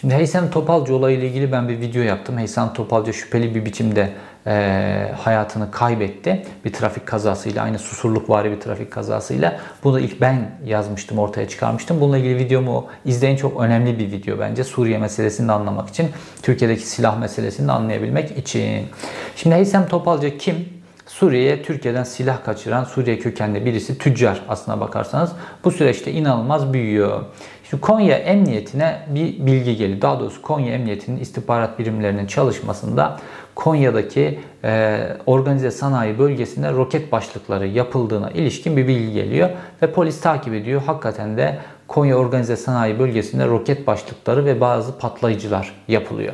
Şimdi 0.01 0.13
Heysem 0.13 0.49
Topalcı 0.49 0.95
olayıyla 0.95 1.27
ilgili 1.27 1.51
ben 1.51 1.69
bir 1.69 1.79
video 1.79 2.01
yaptım. 2.01 2.37
Heysem 2.37 2.73
Topalcı 2.73 3.13
şüpheli 3.13 3.55
bir 3.55 3.65
biçimde 3.65 4.09
e, 4.47 5.11
hayatını 5.17 5.71
kaybetti. 5.71 6.45
Bir 6.65 6.73
trafik 6.73 7.05
kazasıyla, 7.05 7.63
aynı 7.63 7.79
susurluk 7.79 8.29
vari 8.29 8.51
bir 8.51 8.59
trafik 8.59 8.91
kazasıyla. 8.91 9.59
Bunu 9.83 9.99
ilk 9.99 10.21
ben 10.21 10.51
yazmıştım, 10.65 11.19
ortaya 11.19 11.47
çıkarmıştım. 11.47 12.01
Bununla 12.01 12.17
ilgili 12.17 12.35
videomu 12.35 12.87
izleyin. 13.05 13.35
Çok 13.35 13.61
önemli 13.61 13.99
bir 13.99 14.11
video 14.11 14.39
bence. 14.39 14.63
Suriye 14.63 14.97
meselesini 14.97 15.47
de 15.47 15.51
anlamak 15.51 15.89
için, 15.89 16.09
Türkiye'deki 16.41 16.87
silah 16.87 17.19
meselesini 17.19 17.67
de 17.67 17.71
anlayabilmek 17.71 18.37
için. 18.37 18.87
Şimdi 19.35 19.55
Heysem 19.55 19.87
Topalcı 19.87 20.37
kim? 20.37 20.79
Suriye'ye 21.07 21.63
Türkiye'den 21.63 22.03
silah 22.03 22.43
kaçıran 22.43 22.83
Suriye 22.83 23.19
kökenli 23.19 23.65
birisi 23.65 23.97
tüccar 23.97 24.41
aslına 24.49 24.79
bakarsanız. 24.79 25.31
Bu 25.63 25.71
süreçte 25.71 26.11
inanılmaz 26.11 26.73
büyüyor. 26.73 27.21
Şimdi 27.69 27.81
Konya 27.81 28.17
Emniyetine 28.17 28.99
bir 29.07 29.45
bilgi 29.45 29.77
geliyor. 29.77 30.01
Daha 30.01 30.19
doğrusu 30.19 30.41
Konya 30.41 30.73
Emniyetinin 30.73 31.19
istihbarat 31.19 31.79
birimlerinin 31.79 32.27
çalışmasında 32.27 33.19
Konya'daki 33.55 34.39
e, 34.63 34.99
organize 35.25 35.71
sanayi 35.71 36.19
bölgesinde 36.19 36.71
roket 36.71 37.11
başlıkları 37.11 37.67
yapıldığına 37.67 38.31
ilişkin 38.31 38.77
bir 38.77 38.87
bilgi 38.87 39.13
geliyor 39.13 39.49
ve 39.81 39.91
polis 39.91 40.21
takip 40.21 40.53
ediyor. 40.53 40.81
Hakikaten 40.85 41.37
de 41.37 41.57
Konya 41.87 42.15
Organize 42.17 42.55
Sanayi 42.55 42.99
Bölgesi'nde 42.99 43.47
roket 43.47 43.87
başlıkları 43.87 44.45
ve 44.45 44.61
bazı 44.61 44.97
patlayıcılar 44.97 45.75
yapılıyor. 45.87 46.33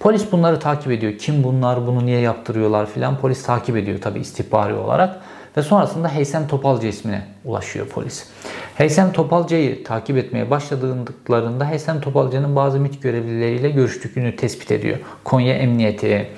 Polis 0.00 0.32
bunları 0.32 0.60
takip 0.60 0.92
ediyor. 0.92 1.18
Kim 1.18 1.44
bunlar, 1.44 1.86
bunu 1.86 2.06
niye 2.06 2.20
yaptırıyorlar 2.20 2.86
filan. 2.86 3.16
Polis 3.16 3.42
takip 3.42 3.76
ediyor 3.76 4.00
tabi 4.00 4.18
istihbari 4.18 4.74
olarak. 4.74 5.20
Ve 5.56 5.62
sonrasında 5.62 6.08
Heysem 6.08 6.48
Topalcı 6.48 6.86
ismine 6.86 7.22
ulaşıyor 7.44 7.86
polis. 7.86 8.26
Heysem 8.74 9.12
Topalcı'yı 9.12 9.84
takip 9.84 10.16
etmeye 10.16 10.50
başladıklarında 10.50 11.68
Heysem 11.68 12.00
Topalcı'nın 12.00 12.56
bazı 12.56 12.80
MİT 12.80 13.02
görevlileriyle 13.02 13.70
görüştüğünü 13.70 14.36
tespit 14.36 14.70
ediyor. 14.70 14.98
Konya 15.24 15.54
Emniyeti. 15.54 16.28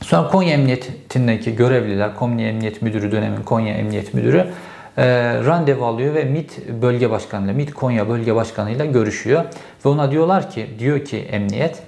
Sonra 0.00 0.28
Konya 0.28 0.52
Emniyeti'ndeki 0.52 1.56
görevliler, 1.56 2.16
Konya 2.16 2.48
Emniyet 2.48 2.82
Müdürü 2.82 3.12
dönemin 3.12 3.42
Konya 3.42 3.74
Emniyet 3.74 4.14
Müdürü 4.14 4.46
e, 4.96 5.04
randevu 5.44 5.84
alıyor 5.84 6.14
ve 6.14 6.24
MİT 6.24 6.68
Bölge 6.82 7.10
Başkanı 7.10 7.44
ile 7.44 7.52
MİT 7.52 7.74
Konya 7.74 8.08
Bölge 8.08 8.34
Başkanı 8.34 8.70
ile 8.70 8.86
görüşüyor. 8.86 9.44
Ve 9.84 9.88
ona 9.88 10.10
diyorlar 10.10 10.50
ki, 10.50 10.66
diyor 10.78 11.04
ki 11.04 11.18
emniyet, 11.18 11.82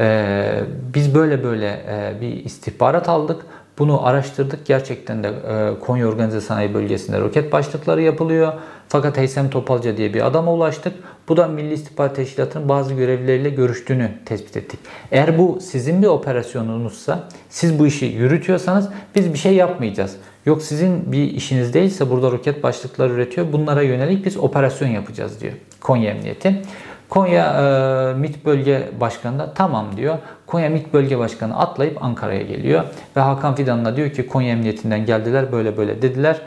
e, 0.00 0.60
biz 0.94 1.14
böyle 1.14 1.44
böyle 1.44 1.80
e, 1.88 2.20
bir 2.20 2.44
istihbarat 2.44 3.08
aldık. 3.08 3.46
Bunu 3.78 4.06
araştırdık. 4.06 4.66
Gerçekten 4.66 5.24
de 5.24 5.28
e, 5.28 5.80
Konya 5.80 6.08
Organize 6.08 6.40
Sanayi 6.40 6.74
Bölgesi'nde 6.74 7.20
roket 7.20 7.52
başlıkları 7.52 8.02
yapılıyor. 8.02 8.52
Fakat 8.88 9.16
Heysem 9.16 9.50
Topalca 9.50 9.96
diye 9.96 10.14
bir 10.14 10.26
adama 10.26 10.52
ulaştık. 10.52 10.92
Bu 11.28 11.36
da 11.36 11.48
Milli 11.48 11.74
İstihbarat 11.74 12.16
Teşkilatı'nın 12.16 12.68
bazı 12.68 12.94
görevlileriyle 12.94 13.50
görüştüğünü 13.50 14.10
tespit 14.24 14.56
ettik. 14.56 14.80
Eğer 15.12 15.38
bu 15.38 15.58
sizin 15.60 16.02
bir 16.02 16.06
operasyonunuzsa, 16.06 17.28
siz 17.48 17.78
bu 17.78 17.86
işi 17.86 18.06
yürütüyorsanız 18.06 18.88
biz 19.14 19.32
bir 19.32 19.38
şey 19.38 19.54
yapmayacağız. 19.54 20.16
Yok 20.46 20.62
sizin 20.62 21.12
bir 21.12 21.30
işiniz 21.30 21.74
değilse 21.74 22.10
burada 22.10 22.30
roket 22.30 22.62
başlıkları 22.62 23.12
üretiyor. 23.12 23.52
Bunlara 23.52 23.82
yönelik 23.82 24.26
biz 24.26 24.36
operasyon 24.36 24.88
yapacağız 24.88 25.40
diyor 25.40 25.52
Konya 25.80 26.10
Emniyeti. 26.10 26.62
Konya 27.08 27.44
e, 27.44 28.14
MİT 28.14 28.44
Bölge 28.44 28.88
Başkanı 29.00 29.38
da 29.38 29.54
tamam 29.54 29.96
diyor. 29.96 30.18
Konya 30.46 30.70
MİT 30.70 30.92
Bölge 30.92 31.18
Başkanı 31.18 31.58
atlayıp 31.58 32.04
Ankara'ya 32.04 32.42
geliyor. 32.42 32.84
Ve 33.16 33.20
Hakan 33.20 33.54
Fidan'la 33.54 33.96
diyor 33.96 34.10
ki 34.10 34.26
Konya 34.26 34.52
Emniyetinden 34.52 35.06
geldiler 35.06 35.52
böyle 35.52 35.76
böyle 35.76 36.02
dediler. 36.02 36.40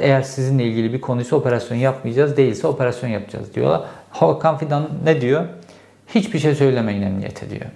Eğer 0.00 0.22
sizinle 0.22 0.64
ilgili 0.64 0.92
bir 0.92 1.00
konuysa 1.00 1.36
operasyon 1.36 1.78
yapmayacağız 1.78 2.36
değilse 2.36 2.66
operasyon 2.66 3.10
yapacağız 3.10 3.54
diyorlar. 3.54 3.80
Hakan 4.10 4.58
Fidan 4.58 4.88
ne 5.04 5.20
diyor? 5.20 5.44
Hiçbir 6.14 6.38
şey 6.38 6.54
söylemeyin 6.54 7.02
emniyete 7.02 7.50
diyor. 7.50 7.66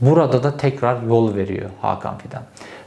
Burada 0.00 0.42
da 0.42 0.56
tekrar 0.56 1.02
yol 1.02 1.36
veriyor 1.36 1.70
Hakan 1.82 2.18
Fidan. 2.18 2.42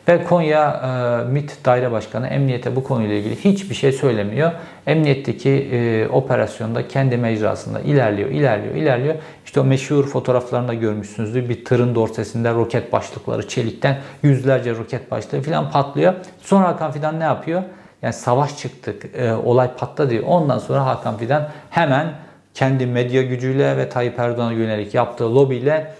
Ve 0.07 0.23
Konya 0.23 0.81
e, 1.27 1.31
MİT 1.31 1.65
Daire 1.65 1.91
Başkanı 1.91 2.27
emniyete 2.27 2.75
bu 2.75 2.83
konuyla 2.83 3.15
ilgili 3.15 3.35
hiçbir 3.35 3.75
şey 3.75 3.91
söylemiyor. 3.91 4.51
Emniyetteki 4.87 5.49
e, 5.49 6.07
operasyonda 6.07 6.87
kendi 6.87 7.17
mecrasında 7.17 7.79
ilerliyor, 7.79 8.29
ilerliyor, 8.29 8.75
ilerliyor. 8.75 9.15
İşte 9.45 9.59
o 9.59 9.63
meşhur 9.63 10.07
fotoğraflarında 10.07 10.73
görmüşsünüzdür. 10.73 11.49
Bir 11.49 11.65
tırın 11.65 11.95
dorsesinde 11.95 12.53
roket 12.53 12.93
başlıkları 12.93 13.47
çelikten 13.47 13.97
yüzlerce 14.23 14.75
roket 14.75 15.11
başlığı 15.11 15.41
falan 15.41 15.71
patlıyor. 15.71 16.13
Sonra 16.41 16.67
Hakan 16.67 16.91
Fidan 16.91 17.19
ne 17.19 17.23
yapıyor? 17.23 17.63
Yani 18.01 18.13
savaş 18.13 18.57
çıktık, 18.57 19.05
e, 19.15 19.33
olay 19.33 19.75
patladı. 19.77 20.21
Ondan 20.21 20.59
sonra 20.59 20.85
Hakan 20.85 21.17
Fidan 21.17 21.49
hemen 21.69 22.13
kendi 22.53 22.85
medya 22.85 23.21
gücüyle 23.21 23.77
ve 23.77 23.89
Tayyip 23.89 24.19
Erdoğan'a 24.19 24.51
yönelik 24.51 24.93
yaptığı 24.93 25.35
lobiyle 25.35 25.93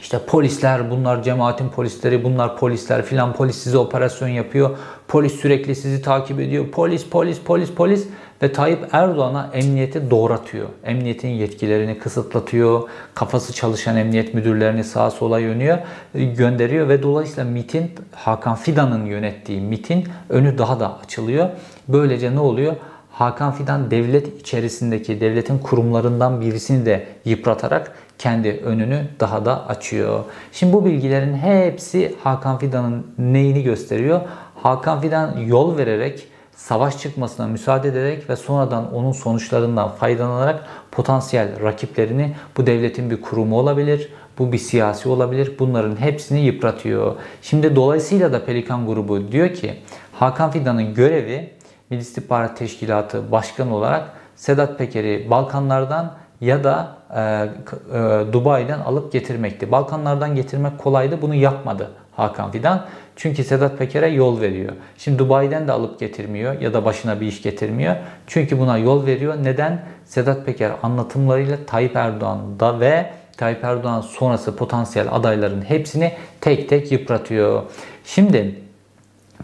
işte 0.00 0.18
polisler 0.26 0.90
bunlar 0.90 1.22
cemaatin 1.22 1.68
polisleri 1.68 2.24
bunlar 2.24 2.56
polisler 2.56 3.02
filan 3.02 3.32
polis 3.32 3.56
size 3.56 3.78
operasyon 3.78 4.28
yapıyor. 4.28 4.70
Polis 5.08 5.32
sürekli 5.40 5.74
sizi 5.74 6.02
takip 6.02 6.40
ediyor. 6.40 6.68
Polis 6.68 7.06
polis 7.06 7.40
polis 7.40 7.70
polis 7.70 8.06
ve 8.42 8.52
Tayyip 8.52 8.88
Erdoğan'a 8.92 9.50
emniyeti 9.54 10.10
doğratıyor. 10.10 10.68
Emniyetin 10.84 11.28
yetkilerini 11.28 11.98
kısıtlatıyor. 11.98 12.88
Kafası 13.14 13.52
çalışan 13.52 13.96
emniyet 13.96 14.34
müdürlerini 14.34 14.84
sağa 14.84 15.10
sola 15.10 15.38
yönüyor, 15.38 15.78
gönderiyor 16.14 16.88
ve 16.88 17.02
dolayısıyla 17.02 17.50
MIT'in 17.50 17.90
Hakan 18.12 18.56
Fidan'ın 18.56 19.06
yönettiği 19.06 19.60
MIT'in 19.60 20.04
önü 20.28 20.58
daha 20.58 20.80
da 20.80 20.98
açılıyor. 20.98 21.48
Böylece 21.88 22.34
ne 22.34 22.40
oluyor? 22.40 22.76
Hakan 23.12 23.52
Fidan 23.52 23.90
devlet 23.90 24.40
içerisindeki 24.40 25.20
devletin 25.20 25.58
kurumlarından 25.58 26.40
birisini 26.40 26.86
de 26.86 27.06
yıpratarak 27.24 27.92
kendi 28.20 28.50
önünü 28.50 29.06
daha 29.20 29.44
da 29.44 29.68
açıyor. 29.68 30.24
Şimdi 30.52 30.72
bu 30.72 30.84
bilgilerin 30.84 31.34
hepsi 31.34 32.14
Hakan 32.24 32.58
Fidan'ın 32.58 33.06
neyini 33.18 33.62
gösteriyor? 33.62 34.20
Hakan 34.56 35.00
Fidan 35.00 35.38
yol 35.38 35.76
vererek 35.76 36.26
savaş 36.56 36.98
çıkmasına 36.98 37.46
müsaade 37.46 37.88
ederek 37.88 38.30
ve 38.30 38.36
sonradan 38.36 38.94
onun 38.94 39.12
sonuçlarından 39.12 39.88
faydalanarak 39.88 40.66
potansiyel 40.92 41.62
rakiplerini 41.62 42.34
bu 42.56 42.66
devletin 42.66 43.10
bir 43.10 43.20
kurumu 43.20 43.58
olabilir, 43.58 44.08
bu 44.38 44.52
bir 44.52 44.58
siyasi 44.58 45.08
olabilir. 45.08 45.52
Bunların 45.58 46.00
hepsini 46.00 46.40
yıpratıyor. 46.40 47.14
Şimdi 47.42 47.76
dolayısıyla 47.76 48.32
da 48.32 48.44
Pelikan 48.44 48.86
grubu 48.86 49.32
diyor 49.32 49.54
ki 49.54 49.74
Hakan 50.12 50.50
Fidan'ın 50.50 50.94
görevi 50.94 51.50
Milli 51.90 52.00
İstihbarat 52.00 52.56
Teşkilatı 52.56 53.32
Başkanı 53.32 53.76
olarak 53.76 54.10
Sedat 54.36 54.78
Peker'i 54.78 55.30
Balkanlardan 55.30 56.19
ya 56.40 56.64
da 56.64 56.96
e, 57.14 57.20
e, 57.20 58.32
Dubai'den 58.32 58.78
alıp 58.78 59.12
getirmekti. 59.12 59.72
Balkanlardan 59.72 60.34
getirmek 60.34 60.78
kolaydı. 60.78 61.22
Bunu 61.22 61.34
yapmadı 61.34 61.90
Hakan 62.16 62.50
Fidan. 62.50 62.86
Çünkü 63.16 63.44
Sedat 63.44 63.78
Peker'e 63.78 64.08
yol 64.08 64.40
veriyor. 64.40 64.72
Şimdi 64.98 65.18
Dubai'den 65.18 65.68
de 65.68 65.72
alıp 65.72 66.00
getirmiyor 66.00 66.60
ya 66.60 66.74
da 66.74 66.84
başına 66.84 67.20
bir 67.20 67.26
iş 67.26 67.42
getirmiyor. 67.42 67.96
Çünkü 68.26 68.58
buna 68.58 68.78
yol 68.78 69.06
veriyor. 69.06 69.34
Neden? 69.42 69.82
Sedat 70.04 70.46
Peker 70.46 70.72
anlatımlarıyla 70.82 71.56
Tayyip 71.66 71.96
Erdoğan'da 71.96 72.80
ve 72.80 73.10
Tayyip 73.36 73.64
Erdoğan 73.64 74.00
sonrası 74.00 74.56
potansiyel 74.56 75.08
adayların 75.10 75.62
hepsini 75.62 76.12
tek 76.40 76.68
tek 76.68 76.92
yıpratıyor. 76.92 77.62
Şimdi 78.04 78.60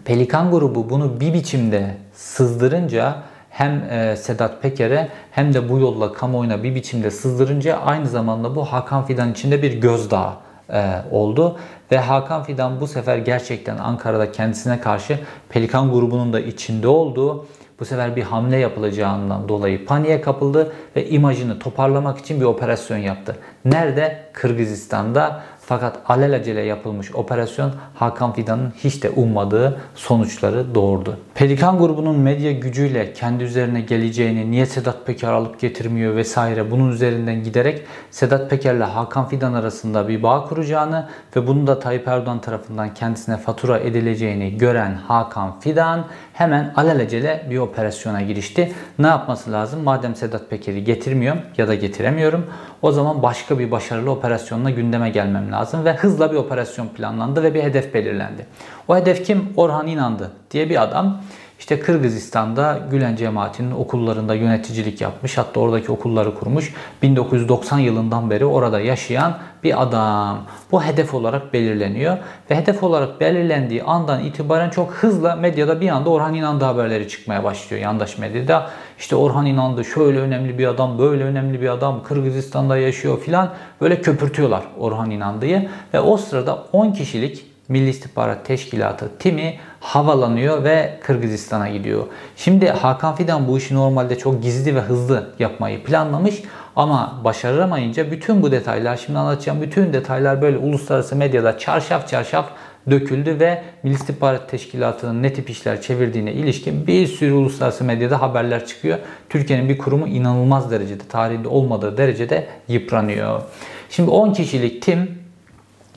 Pelikan 0.05 0.51
grubu 0.51 0.89
bunu 0.89 1.19
bir 1.19 1.33
biçimde 1.33 1.97
sızdırınca 2.13 3.15
hem 3.57 3.83
e, 3.91 4.15
Sedat 4.15 4.61
Peker'e 4.61 5.09
hem 5.31 5.53
de 5.53 5.69
bu 5.69 5.79
yolla 5.79 6.13
kamuoyuna 6.13 6.63
bir 6.63 6.75
biçimde 6.75 7.11
sızdırınca 7.11 7.77
aynı 7.77 8.07
zamanda 8.07 8.55
bu 8.55 8.65
Hakan 8.65 9.05
Fidan 9.05 9.31
içinde 9.31 9.61
bir 9.61 9.81
gözdağı 9.81 10.33
e, 10.73 11.01
oldu. 11.11 11.59
Ve 11.91 11.97
Hakan 11.97 12.43
Fidan 12.43 12.81
bu 12.81 12.87
sefer 12.87 13.17
gerçekten 13.17 13.77
Ankara'da 13.77 14.31
kendisine 14.31 14.79
karşı 14.79 15.19
Pelikan 15.49 15.91
grubunun 15.91 16.33
da 16.33 16.39
içinde 16.39 16.87
olduğu 16.87 17.45
bu 17.79 17.85
sefer 17.85 18.15
bir 18.15 18.23
hamle 18.23 18.57
yapılacağından 18.57 19.49
dolayı 19.49 19.85
paniğe 19.85 20.21
kapıldı 20.21 20.73
ve 20.95 21.09
imajını 21.09 21.59
toparlamak 21.59 22.17
için 22.17 22.39
bir 22.39 22.45
operasyon 22.45 22.97
yaptı. 22.97 23.35
Nerede? 23.65 24.23
Kırgızistan'da 24.33 25.43
fakat 25.67 25.97
alelacele 26.05 26.61
yapılmış 26.61 27.15
operasyon 27.15 27.71
Hakan 27.95 28.33
Fidan'ın 28.33 28.73
hiç 28.77 29.03
de 29.03 29.09
ummadığı 29.09 29.81
sonuçları 29.95 30.75
doğurdu. 30.75 31.17
Pelikan 31.35 31.77
grubunun 31.77 32.19
medya 32.19 32.51
gücüyle 32.51 33.13
kendi 33.13 33.43
üzerine 33.43 33.81
geleceğini, 33.81 34.51
niye 34.51 34.65
Sedat 34.65 35.05
Peker 35.05 35.31
alıp 35.31 35.59
getirmiyor 35.59 36.15
vesaire 36.15 36.71
bunun 36.71 36.91
üzerinden 36.91 37.43
giderek 37.43 37.83
Sedat 38.11 38.49
Peker 38.49 38.75
ile 38.75 38.83
Hakan 38.83 39.29
Fidan 39.29 39.53
arasında 39.53 40.07
bir 40.07 40.23
bağ 40.23 40.45
kuracağını 40.45 41.07
ve 41.35 41.47
bunu 41.47 41.67
da 41.67 41.79
Tayyip 41.79 42.07
Erdoğan 42.07 42.41
tarafından 42.41 42.93
kendisine 42.93 43.37
fatura 43.37 43.79
edileceğini 43.79 44.57
gören 44.57 44.93
Hakan 44.93 45.59
Fidan 45.59 46.05
hemen 46.33 46.73
alelacele 46.75 47.47
bir 47.49 47.57
operasyona 47.57 48.21
girişti. 48.21 48.71
Ne 48.99 49.07
yapması 49.07 49.51
lazım? 49.51 49.83
Madem 49.83 50.15
Sedat 50.15 50.49
Peker'i 50.49 50.83
getirmiyorum 50.83 51.41
ya 51.57 51.67
da 51.67 51.75
getiremiyorum 51.75 52.45
o 52.81 52.91
zaman 52.91 53.23
başka 53.23 53.59
bir 53.59 53.71
başarılı 53.71 54.11
operasyonla 54.11 54.69
gündeme 54.69 55.09
gelmem 55.09 55.51
lazım 55.51 55.85
ve 55.85 55.93
hızla 55.93 56.31
bir 56.31 56.37
operasyon 56.37 56.87
planlandı 56.87 57.43
ve 57.43 57.53
bir 57.53 57.63
hedef 57.63 57.93
belirlendi. 57.93 58.45
O 58.87 58.95
hedef 58.95 59.25
kim? 59.25 59.53
Orhan 59.55 59.87
İnandı 59.87 60.31
diye 60.51 60.69
bir 60.69 60.83
adam. 60.83 61.21
İşte 61.59 61.79
Kırgızistan'da 61.79 62.79
Gülen 62.91 63.15
cemaatinin 63.15 63.71
okullarında 63.71 64.35
yöneticilik 64.35 65.01
yapmış. 65.01 65.37
Hatta 65.37 65.59
oradaki 65.59 65.91
okulları 65.91 66.35
kurmuş. 66.35 66.73
1990 67.01 67.79
yılından 67.79 68.29
beri 68.29 68.45
orada 68.45 68.79
yaşayan 68.79 69.37
bir 69.63 69.81
adam. 69.81 70.39
Bu 70.71 70.83
hedef 70.83 71.13
olarak 71.13 71.53
belirleniyor. 71.53 72.17
Ve 72.51 72.55
hedef 72.55 72.83
olarak 72.83 73.21
belirlendiği 73.21 73.83
andan 73.83 74.23
itibaren 74.23 74.69
çok 74.69 74.91
hızla 74.91 75.35
medyada 75.35 75.81
bir 75.81 75.89
anda 75.89 76.09
Orhan 76.09 76.33
İnandı 76.33 76.65
haberleri 76.65 77.07
çıkmaya 77.07 77.43
başlıyor. 77.43 77.83
Yandaş 77.83 78.17
medyada 78.17 78.69
işte 78.99 79.15
Orhan 79.15 79.45
İnandı 79.45 79.85
şöyle 79.85 80.19
önemli 80.19 80.57
bir 80.57 80.67
adam, 80.67 80.99
böyle 80.99 81.23
önemli 81.23 81.61
bir 81.61 81.69
adam, 81.69 82.03
Kırgızistan'da 82.03 82.77
yaşıyor 82.77 83.19
filan. 83.19 83.49
Böyle 83.81 84.01
köpürtüyorlar 84.01 84.63
Orhan 84.79 85.11
İnandı'yı. 85.11 85.69
Ve 85.93 85.99
o 85.99 86.17
sırada 86.17 86.63
10 86.73 86.91
kişilik 86.91 87.56
Milli 87.69 87.89
İstihbarat 87.89 88.45
Teşkilatı 88.45 89.09
timi 89.19 89.59
havalanıyor 89.79 90.63
ve 90.63 90.99
Kırgızistan'a 91.03 91.69
gidiyor. 91.69 92.03
Şimdi 92.35 92.69
Hakan 92.69 93.15
Fidan 93.15 93.47
bu 93.47 93.57
işi 93.57 93.75
normalde 93.75 94.17
çok 94.17 94.43
gizli 94.43 94.75
ve 94.75 94.79
hızlı 94.79 95.29
yapmayı 95.39 95.83
planlamış 95.83 96.35
ama 96.75 97.21
başaramayınca 97.23 98.11
bütün 98.11 98.41
bu 98.41 98.51
detaylar, 98.51 98.97
şimdi 98.97 99.19
anlatacağım 99.19 99.61
bütün 99.61 99.93
detaylar 99.93 100.41
böyle 100.41 100.57
uluslararası 100.57 101.15
medyada 101.15 101.57
çarşaf 101.57 102.07
çarşaf 102.07 102.49
döküldü 102.89 103.39
ve 103.39 103.63
Milli 103.83 103.95
İstihbarat 103.95 104.49
Teşkilatı'nın 104.49 105.23
ne 105.23 105.33
tip 105.33 105.49
işler 105.49 105.81
çevirdiğine 105.81 106.33
ilişkin 106.33 106.87
bir 106.87 107.07
sürü 107.07 107.33
uluslararası 107.33 107.83
medyada 107.83 108.21
haberler 108.21 108.65
çıkıyor. 108.65 108.97
Türkiye'nin 109.29 109.69
bir 109.69 109.77
kurumu 109.77 110.07
inanılmaz 110.07 110.71
derecede, 110.71 111.03
tarihinde 111.09 111.47
olmadığı 111.47 111.97
derecede 111.97 112.47
yıpranıyor. 112.67 113.41
Şimdi 113.89 114.09
10 114.09 114.33
kişilik 114.33 114.81
tim 114.81 115.16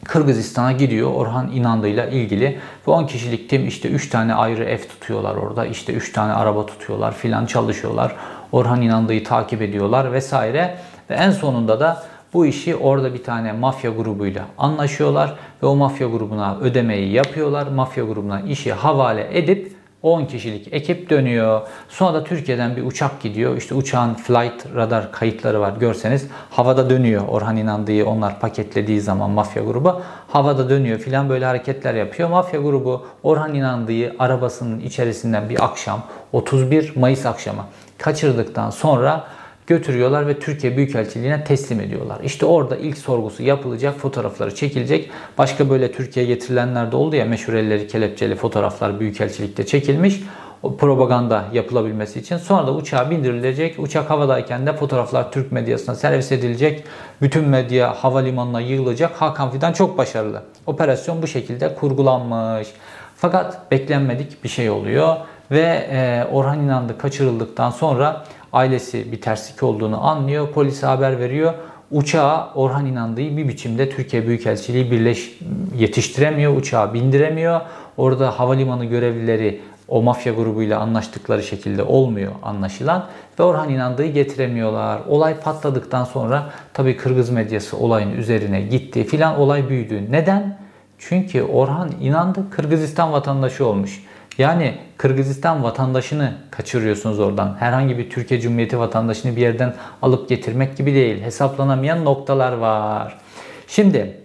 Kırgızistan'a 0.04 0.72
gidiyor 0.72 1.12
Orhan 1.14 1.50
İnandı 1.52 1.88
ile 1.88 2.10
ilgili. 2.12 2.58
Bu 2.86 2.92
10 2.92 3.06
kişilik 3.06 3.50
tim 3.50 3.68
işte 3.68 3.88
3 3.88 4.08
tane 4.08 4.34
ayrı 4.34 4.64
ev 4.64 4.78
tutuyorlar 4.78 5.34
orada. 5.34 5.66
İşte 5.66 5.92
3 5.92 6.12
tane 6.12 6.32
araba 6.32 6.66
tutuyorlar 6.66 7.14
filan 7.14 7.46
çalışıyorlar. 7.46 8.16
Orhan 8.52 8.82
İnandı'yı 8.82 9.24
takip 9.24 9.62
ediyorlar 9.62 10.12
vesaire. 10.12 10.76
Ve 11.10 11.14
en 11.14 11.30
sonunda 11.30 11.80
da 11.80 12.02
bu 12.34 12.46
işi 12.46 12.76
orada 12.76 13.14
bir 13.14 13.24
tane 13.24 13.52
mafya 13.52 13.90
grubuyla 13.90 14.44
anlaşıyorlar 14.58 15.34
ve 15.62 15.66
o 15.66 15.76
mafya 15.76 16.08
grubuna 16.08 16.56
ödemeyi 16.60 17.12
yapıyorlar. 17.12 17.66
Mafya 17.66 18.04
grubuna 18.04 18.40
işi 18.40 18.72
havale 18.72 19.38
edip 19.38 19.80
10 20.02 20.24
kişilik 20.24 20.72
ekip 20.72 21.10
dönüyor. 21.10 21.60
Sonra 21.88 22.14
da 22.14 22.24
Türkiye'den 22.24 22.76
bir 22.76 22.82
uçak 22.82 23.20
gidiyor. 23.20 23.56
İşte 23.56 23.74
uçağın 23.74 24.14
flight 24.14 24.66
radar 24.76 25.12
kayıtları 25.12 25.60
var 25.60 25.72
görseniz. 25.80 26.26
Havada 26.50 26.90
dönüyor 26.90 27.28
Orhan 27.28 27.56
İnandı'yı 27.56 28.06
onlar 28.06 28.40
paketlediği 28.40 29.00
zaman 29.00 29.30
mafya 29.30 29.62
grubu. 29.62 30.02
Havada 30.28 30.70
dönüyor 30.70 30.98
filan 30.98 31.28
böyle 31.28 31.44
hareketler 31.44 31.94
yapıyor. 31.94 32.28
Mafya 32.28 32.60
grubu 32.60 33.06
Orhan 33.22 33.54
İnandı'yı 33.54 34.14
arabasının 34.18 34.80
içerisinden 34.80 35.48
bir 35.48 35.64
akşam 35.64 36.02
31 36.32 36.96
Mayıs 36.96 37.26
akşamı 37.26 37.64
kaçırdıktan 37.98 38.70
sonra 38.70 39.24
götürüyorlar 39.70 40.26
ve 40.26 40.38
Türkiye 40.38 40.76
Büyükelçiliğine 40.76 41.44
teslim 41.44 41.80
ediyorlar. 41.80 42.18
İşte 42.24 42.46
orada 42.46 42.76
ilk 42.76 42.98
sorgusu 42.98 43.42
yapılacak, 43.42 43.98
fotoğrafları 43.98 44.54
çekilecek. 44.54 45.11
Başka 45.38 45.70
böyle 45.70 45.92
Türkiye'ye 45.92 46.35
getirilenler 46.35 46.92
de 46.92 46.96
oldu 46.96 47.16
ya 47.16 47.24
meşhur 47.24 47.54
elleri 47.54 47.87
kelepçeli 47.87 48.35
fotoğraflar 48.35 49.00
Büyükelçilikte 49.00 49.66
çekilmiş. 49.66 50.22
O 50.62 50.76
propaganda 50.76 51.44
yapılabilmesi 51.52 52.20
için. 52.20 52.37
Sonra 52.37 52.66
da 52.66 52.74
uçağa 52.74 53.11
bindirilecek. 53.11 53.78
Uçak 53.78 54.11
havadayken 54.11 54.66
de 54.66 54.72
fotoğraflar 54.72 55.33
Türk 55.33 55.52
medyasına 55.52 55.94
servis 55.94 56.33
edilecek. 56.33 56.85
Bütün 57.22 57.48
medya 57.48 57.94
havalimanına 57.94 58.61
yığılacak. 58.61 59.12
Hakan 59.22 59.50
Fidan 59.50 59.72
çok 59.72 59.98
başarılı. 59.98 60.42
Operasyon 60.66 61.22
bu 61.22 61.26
şekilde 61.26 61.74
kurgulanmış. 61.74 62.68
Fakat 63.16 63.70
beklenmedik 63.70 64.44
bir 64.44 64.48
şey 64.48 64.70
oluyor 64.70 65.16
ve 65.50 65.88
e, 65.90 66.24
Orhan 66.33 66.61
İnandı 66.61 66.98
kaçırıldıktan 66.98 67.70
sonra 67.70 68.24
ailesi 68.52 69.12
bir 69.12 69.20
terslik 69.20 69.62
olduğunu 69.62 70.06
anlıyor. 70.06 70.52
Polise 70.52 70.86
haber 70.86 71.18
veriyor. 71.18 71.54
Uçağa 71.90 72.52
Orhan 72.54 72.86
İnandı'yı 72.86 73.36
bir 73.36 73.48
biçimde 73.48 73.90
Türkiye 73.90 74.26
Büyükelçiliği 74.26 74.90
birleş 74.90 75.38
yetiştiremiyor. 75.76 76.56
Uçağa 76.56 76.94
bindiremiyor. 76.94 77.60
Orada 77.96 78.38
havalimanı 78.38 78.84
görevlileri 78.84 79.60
o 79.88 80.02
mafya 80.02 80.32
grubuyla 80.32 80.80
anlaştıkları 80.80 81.42
şekilde 81.42 81.82
olmuyor 81.82 82.32
anlaşılan 82.42 83.06
ve 83.38 83.42
Orhan 83.42 83.68
İnandı'yı 83.68 84.12
getiremiyorlar. 84.12 85.00
Olay 85.08 85.40
patladıktan 85.40 86.04
sonra 86.04 86.50
tabii 86.74 86.96
Kırgız 86.96 87.30
medyası 87.30 87.76
olayın 87.76 88.12
üzerine 88.12 88.60
gitti 88.60 89.04
filan 89.04 89.38
olay 89.38 89.68
büyüdü. 89.68 90.02
Neden? 90.10 90.58
Çünkü 90.98 91.42
Orhan 91.42 91.90
İnandı 92.00 92.50
Kırgızistan 92.50 93.12
vatandaşı 93.12 93.66
olmuş. 93.66 94.04
Yani 94.38 94.75
Kırgızistan 94.97 95.62
vatandaşını 95.62 96.33
kaçırıyorsunuz 96.51 97.19
oradan. 97.19 97.57
Herhangi 97.59 97.99
bir 97.99 98.11
Türkiye 98.11 98.40
Cumhuriyeti 98.40 98.79
vatandaşını 98.79 99.37
bir 99.37 99.40
yerden 99.40 99.75
alıp 100.03 100.29
getirmek 100.29 100.77
gibi 100.77 100.95
değil. 100.95 101.23
Hesaplanamayan 101.23 102.05
noktalar 102.05 102.53
var. 102.53 103.19
Şimdi 103.66 104.16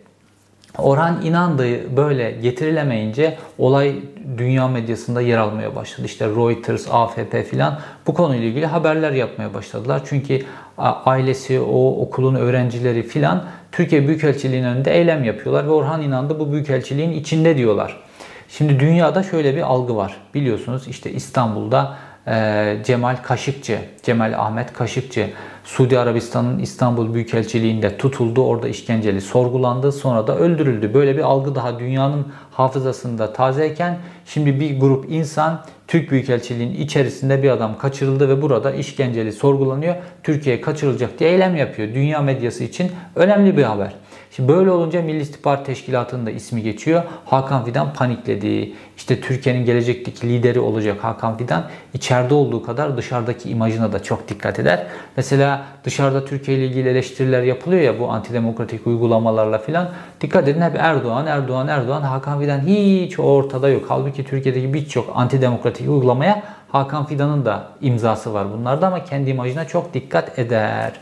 Orhan 0.78 1.22
İnandı 1.22 1.96
böyle 1.98 2.32
getirilemeyince 2.32 3.38
olay 3.58 3.96
dünya 4.38 4.68
medyasında 4.68 5.22
yer 5.22 5.38
almaya 5.38 5.76
başladı. 5.76 6.06
İşte 6.06 6.26
Reuters, 6.26 6.88
AFP 6.92 7.44
filan 7.44 7.80
bu 8.08 8.14
konuyla 8.14 8.46
ilgili 8.46 8.66
haberler 8.66 9.12
yapmaya 9.12 9.54
başladılar. 9.54 10.02
Çünkü 10.06 10.42
ailesi, 10.78 11.60
o 11.60 12.02
okulun 12.02 12.36
öğrencileri 12.36 13.04
filan 13.04 13.44
Türkiye 13.72 14.08
Büyükelçiliği'nin 14.08 14.68
önünde 14.68 14.94
eylem 14.98 15.24
yapıyorlar 15.24 15.66
ve 15.66 15.72
Orhan 15.72 16.02
İnandı 16.02 16.40
bu 16.40 16.52
büyükelçiliğin 16.52 17.12
içinde 17.12 17.58
diyorlar. 17.58 18.05
Şimdi 18.50 18.80
dünyada 18.80 19.24
şöyle 19.24 19.56
bir 19.56 19.62
algı 19.62 19.96
var. 19.96 20.16
Biliyorsunuz 20.34 20.88
işte 20.88 21.12
İstanbul'da 21.12 21.98
e, 22.28 22.78
Cemal 22.86 23.16
Kaşıkçı, 23.24 23.80
Cemal 24.04 24.34
Ahmet 24.40 24.74
Kaşıkçı 24.74 25.30
Suudi 25.64 26.00
Arabistan'ın 26.00 26.60
İstanbul 26.60 27.14
Büyükelçiliğinde 27.14 27.98
tutuldu. 27.98 28.46
Orada 28.46 28.68
işkenceli 28.68 29.22
sorgulandı. 29.22 29.92
Sonra 29.92 30.28
da 30.28 30.38
öldürüldü. 30.38 30.94
Böyle 30.94 31.18
bir 31.18 31.22
algı 31.22 31.56
daha 31.56 31.80
dünyanın 31.80 32.28
hafızasında 32.52 33.34
tazeyken 33.34 33.98
şimdi 34.26 34.60
bir 34.60 34.80
grup 34.80 35.12
insan 35.12 35.66
Türk 35.88 36.12
Büyükelçiliğinin 36.12 36.76
içerisinde 36.76 37.44
bir 37.44 37.50
adam 37.50 37.78
kaçırıldı 37.78 38.30
ve 38.30 38.42
burada 38.42 38.72
işkenceli 38.72 39.32
sorgulanıyor. 39.32 39.96
Türkiye'ye 40.24 40.62
kaçırılacak 40.62 41.20
diye 41.20 41.30
eylem 41.30 41.56
yapıyor. 41.56 41.94
Dünya 41.94 42.22
medyası 42.22 42.64
için 42.64 42.92
önemli 43.16 43.58
bir 43.58 43.64
haber. 43.64 43.94
Şimdi 44.36 44.50
böyle 44.50 44.72
olunca 44.72 45.02
Milli 45.02 45.22
İstihbarat 45.22 45.66
Teşkilatı'nın 45.66 46.26
da 46.26 46.32
ismi 46.32 46.62
geçiyor. 46.62 47.04
Hakan 47.26 47.66
Fidan 47.66 47.94
panikledi. 47.94 48.74
İşte 48.98 49.22
Türkiye'nin 49.22 49.66
gelecekteki 49.66 50.30
lideri 50.30 50.60
olacak 50.60 51.04
Hakan 51.04 51.38
Fidan 51.38 51.64
içeride 51.94 52.34
olduğu 52.34 52.64
kadar 52.64 52.98
dışarıdaki 52.98 53.50
imajına 53.50 53.94
da 53.94 54.04
çok 54.04 54.30
dikkat 54.30 54.60
eder. 54.60 54.88
Mesela 55.18 55.66
dışarıda 55.84 56.26
Türkiye 56.26 56.58
ile 56.58 56.66
ilgili 56.66 56.90
eleştiriler 56.90 57.44
yapılıyor 57.44 57.82
ya 57.82 58.00
bu 58.00 58.12
antidemokratik 58.12 58.88
uygulamalarla 58.88 59.58
filan. 59.58 59.90
Dikkat 60.22 60.48
edin 60.48 60.62
hep 60.62 60.76
Erdoğan, 60.80 61.28
Erdoğan, 61.28 61.68
Erdoğan. 61.68 62.02
Hakan 62.02 62.40
Fidan 62.40 62.60
hiç 62.60 63.20
ortada 63.20 63.70
yok. 63.70 63.84
Halbuki 63.88 64.24
Türkiye'deki 64.24 64.74
birçok 64.74 65.12
antidemokratik 65.16 65.90
uygulamaya 65.90 66.44
Hakan 66.72 67.06
Fidan'ın 67.06 67.46
da 67.46 67.68
imzası 67.82 68.34
var 68.34 68.48
bunlarda 68.54 68.88
ama 68.88 69.04
kendi 69.04 69.30
imajına 69.30 69.68
çok 69.68 69.94
dikkat 69.94 70.40
eder. 70.40 70.94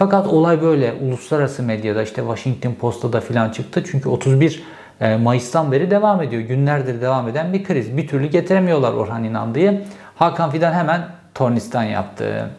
Fakat 0.00 0.26
olay 0.26 0.62
böyle 0.62 0.92
uluslararası 0.92 1.62
medyada 1.62 2.02
işte 2.02 2.16
Washington 2.16 2.74
Post'ta 2.74 3.12
da 3.12 3.20
filan 3.20 3.50
çıktı. 3.50 3.84
Çünkü 3.90 4.08
31 4.08 4.62
e, 5.00 5.16
Mayıs'tan 5.16 5.72
beri 5.72 5.90
devam 5.90 6.22
ediyor. 6.22 6.42
Günlerdir 6.42 7.00
devam 7.00 7.28
eden 7.28 7.52
bir 7.52 7.64
kriz. 7.64 7.96
Bir 7.96 8.08
türlü 8.08 8.26
getiremiyorlar 8.26 8.92
Orhan 8.92 9.24
İnandı'yı. 9.24 9.82
Hakan 10.16 10.50
Fidan 10.50 10.72
hemen 10.72 11.06
tornistan 11.34 11.82
yaptı. 11.82 12.50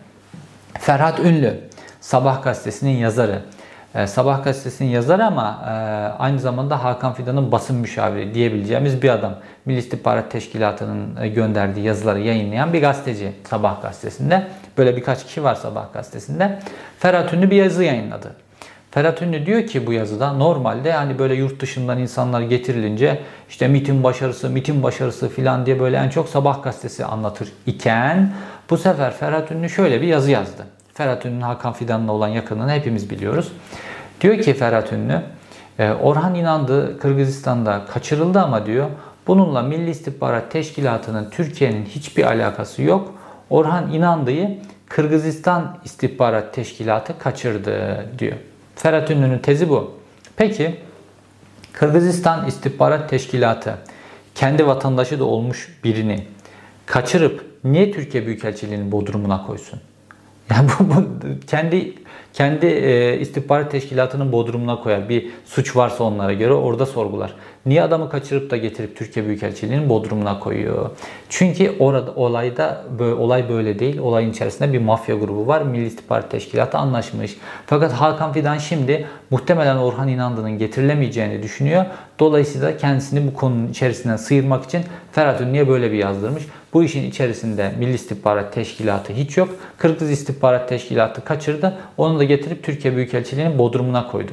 Ferhat 0.80 1.20
Ünlü, 1.20 1.60
Sabah 2.02 2.44
gazetesinin 2.44 2.98
yazarı. 2.98 3.42
E, 3.96 4.08
Sabah 4.08 4.44
gazetesinin 4.44 4.90
yazarı 4.90 5.26
ama 5.26 5.60
e, 5.68 5.72
aynı 6.22 6.40
zamanda 6.40 6.84
Hakan 6.84 7.14
Fidan'ın 7.14 7.52
basın 7.52 7.76
müşaviri 7.76 8.34
diyebileceğimiz 8.34 9.02
bir 9.02 9.10
adam. 9.10 9.36
Milli 9.66 9.80
İstihbarat 9.80 10.32
Teşkilatı'nın 10.32 11.34
gönderdiği 11.34 11.86
yazıları 11.86 12.20
yayınlayan 12.20 12.74
bir 12.74 12.82
gazeteci 12.82 13.32
Sabah 13.50 13.82
gazetesinde. 13.82 14.48
Böyle 14.78 14.96
birkaç 14.96 15.26
kişi 15.26 15.44
var 15.44 15.56
Sabah 15.56 15.94
gazetesinde. 15.94 16.60
Ferhat 17.00 17.34
Ünlü 17.34 17.52
bir 17.52 17.56
yazı 17.56 17.84
yayınladı. 17.84 18.36
Ferhat 18.92 19.22
Ünlü 19.22 19.46
diyor 19.46 19.68
ki 19.68 19.88
bu 19.88 19.94
yazıda 19.94 20.34
normalde 20.34 20.92
hani 20.92 21.20
böyle 21.20 21.34
yurt 21.34 21.60
dışından 21.62 21.98
insanlar 22.00 22.42
getirilince 22.42 23.22
işte 23.50 23.68
MIT'in 23.68 24.04
başarısı, 24.04 24.50
MIT'in 24.50 24.84
başarısı 24.84 25.30
filan 25.30 25.66
diye 25.66 25.80
böyle 25.80 25.98
en 25.98 26.10
çok 26.10 26.30
Sabah 26.30 26.64
gazetesi 26.64 27.06
anlatır 27.06 27.50
iken 27.66 28.34
bu 28.70 28.78
sefer 28.78 29.14
Ferhat 29.14 29.52
Ünlü 29.52 29.70
şöyle 29.70 30.02
bir 30.02 30.08
yazı 30.08 30.32
yazdı. 30.32 30.66
Ferhat 30.94 31.26
Ünlü'nün 31.26 31.42
Hakan 31.42 31.74
Fidan'la 31.74 32.12
olan 32.12 32.28
yakınlığını 32.28 32.72
hepimiz 32.72 33.10
biliyoruz. 33.10 33.52
Diyor 34.22 34.40
ki 34.40 34.54
Ferhat 34.54 34.94
Ünlü, 34.94 35.22
e, 35.80 35.92
Orhan 35.92 36.36
İnandı 36.36 37.00
Kırgızistan'da 37.00 37.86
kaçırıldı 37.86 38.40
ama 38.40 38.66
diyor 38.66 38.88
bununla 39.28 39.62
Milli 39.62 39.90
İstihbarat 39.90 40.52
Teşkilatı'nın 40.52 41.30
Türkiye'nin 41.30 41.86
hiçbir 41.86 42.24
alakası 42.24 42.82
yok. 42.82 43.14
Orhan 43.50 43.92
İnandı'yı 43.94 44.60
Kırgızistan 44.90 45.78
İstihbarat 45.86 46.54
Teşkilatı 46.54 47.20
kaçırdı 47.20 48.06
diyor. 48.20 48.38
Ferhat 48.76 49.12
Ünlü'nün 49.12 49.40
tezi 49.40 49.70
bu. 49.70 49.94
Peki 50.36 50.76
Kırgızistan 51.74 52.48
İstihbarat 52.48 53.10
Teşkilatı 53.10 53.78
kendi 54.36 54.68
vatandaşı 54.68 55.20
da 55.20 55.24
olmuş 55.24 55.78
birini 55.84 56.28
kaçırıp 56.86 57.46
niye 57.64 57.92
Türkiye 57.92 58.26
Büyükelçiliği'nin 58.26 58.92
bodrumuna 58.92 59.46
koysun? 59.46 59.80
Yani 60.52 60.70
bu, 60.80 60.90
bu 60.90 61.04
kendi 61.48 61.94
kendi 62.34 62.66
e, 62.66 63.20
istihbarat 63.20 63.72
teşkilatının 63.72 64.32
bodrumuna 64.32 64.80
koyar. 64.80 65.10
Bir 65.10 65.28
suç 65.46 65.76
varsa 65.76 66.04
onlara 66.04 66.34
göre 66.34 66.54
orada 66.54 66.86
sorgular. 66.86 67.34
Niye 67.66 67.84
adamı 67.84 68.10
kaçırıp 68.10 68.52
da 68.52 68.58
getirip 68.58 68.98
Türkiye 68.98 69.26
Büyükelçiliği'nin 69.26 69.90
bodrumuna 69.90 70.40
koyuyor? 70.40 70.90
Çünkü 71.30 71.76
orada 71.80 72.12
olayda 72.16 72.84
böyle, 73.00 73.14
olay 73.14 73.50
böyle 73.50 73.80
değil. 73.80 74.00
Olayın 74.00 74.32
içerisinde 74.32 74.74
bir 74.74 74.80
mafya 74.80 75.16
grubu 75.16 75.48
var. 75.48 75.62
Milli 75.62 75.86
İstihbarat 75.86 76.32
Teşkilatı 76.32 76.78
anlaşmış. 76.78 77.38
Fakat 77.66 77.92
Hakan 77.92 78.34
Fidan 78.34 78.58
şimdi 78.58 79.08
muhtemelen 79.30 79.78
Orhan 79.78 80.08
İnandı'nın 80.08 80.58
getirilemeyeceğini 80.58 81.44
düşünüyor. 81.44 81.86
Dolayısıyla 82.20 82.78
kendisini 82.78 83.28
bu 83.28 83.34
konunun 83.34 83.68
içerisinden 83.68 84.18
sıyırmak 84.18 84.64
için 84.66 84.82
Ferhat 85.12 85.42
Ünlü'ye 85.42 85.68
böyle 85.68 85.92
bir 85.92 85.98
yazdırmış. 85.98 86.44
Bu 86.74 86.84
işin 86.84 87.10
içerisinde 87.10 87.72
Milli 87.80 87.94
İstihbarat 87.94 88.54
Teşkilatı 88.54 89.14
hiç 89.14 89.38
yok. 89.38 89.50
Kırgız 89.78 90.12
İstihbarat 90.12 90.70
Teşkilatı 90.70 91.24
kaçırdı. 91.24 91.78
Onu 91.98 92.20
da 92.20 92.24
getirip 92.24 92.64
Türkiye 92.64 92.96
Büyükelçiliği'nin 92.96 93.60
bodrumuna 93.60 94.08
koydu. 94.08 94.32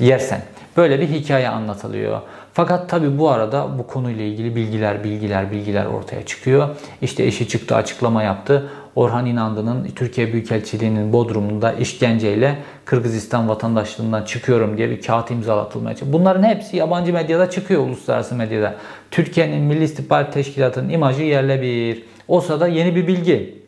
Yersen. 0.00 0.42
Böyle 0.76 1.00
bir 1.00 1.08
hikaye 1.08 1.48
anlatılıyor. 1.48 2.20
Fakat 2.54 2.88
tabi 2.90 3.18
bu 3.18 3.30
arada 3.30 3.78
bu 3.78 3.86
konuyla 3.86 4.24
ilgili 4.24 4.56
bilgiler, 4.56 5.04
bilgiler, 5.04 5.50
bilgiler 5.50 5.86
ortaya 5.86 6.26
çıkıyor. 6.26 6.68
İşte 7.02 7.24
eşi 7.24 7.48
çıktı 7.48 7.76
açıklama 7.76 8.22
yaptı. 8.22 8.70
Orhan 8.96 9.26
İnandı'nın 9.26 9.88
Türkiye 9.96 10.32
Büyükelçiliği'nin 10.32 11.12
Bodrum'unda 11.12 11.72
işkenceyle 11.72 12.58
Kırgızistan 12.84 13.48
vatandaşlığından 13.48 14.24
çıkıyorum 14.24 14.76
diye 14.76 14.90
bir 14.90 15.02
kağıt 15.02 15.30
imzalatılmaya 15.30 15.96
çalışıyor. 15.96 16.20
Bunların 16.20 16.42
hepsi 16.42 16.76
yabancı 16.76 17.12
medyada 17.12 17.50
çıkıyor, 17.50 17.86
uluslararası 17.86 18.34
medyada. 18.34 18.74
Türkiye'nin 19.10 19.62
Milli 19.62 19.84
İstihbarat 19.84 20.32
Teşkilatı'nın 20.32 20.88
imajı 20.88 21.22
yerle 21.22 21.62
bir. 21.62 22.02
O 22.28 22.40
sırada 22.40 22.68
yeni 22.68 22.94
bir 22.96 23.06
bilgi. 23.06 23.62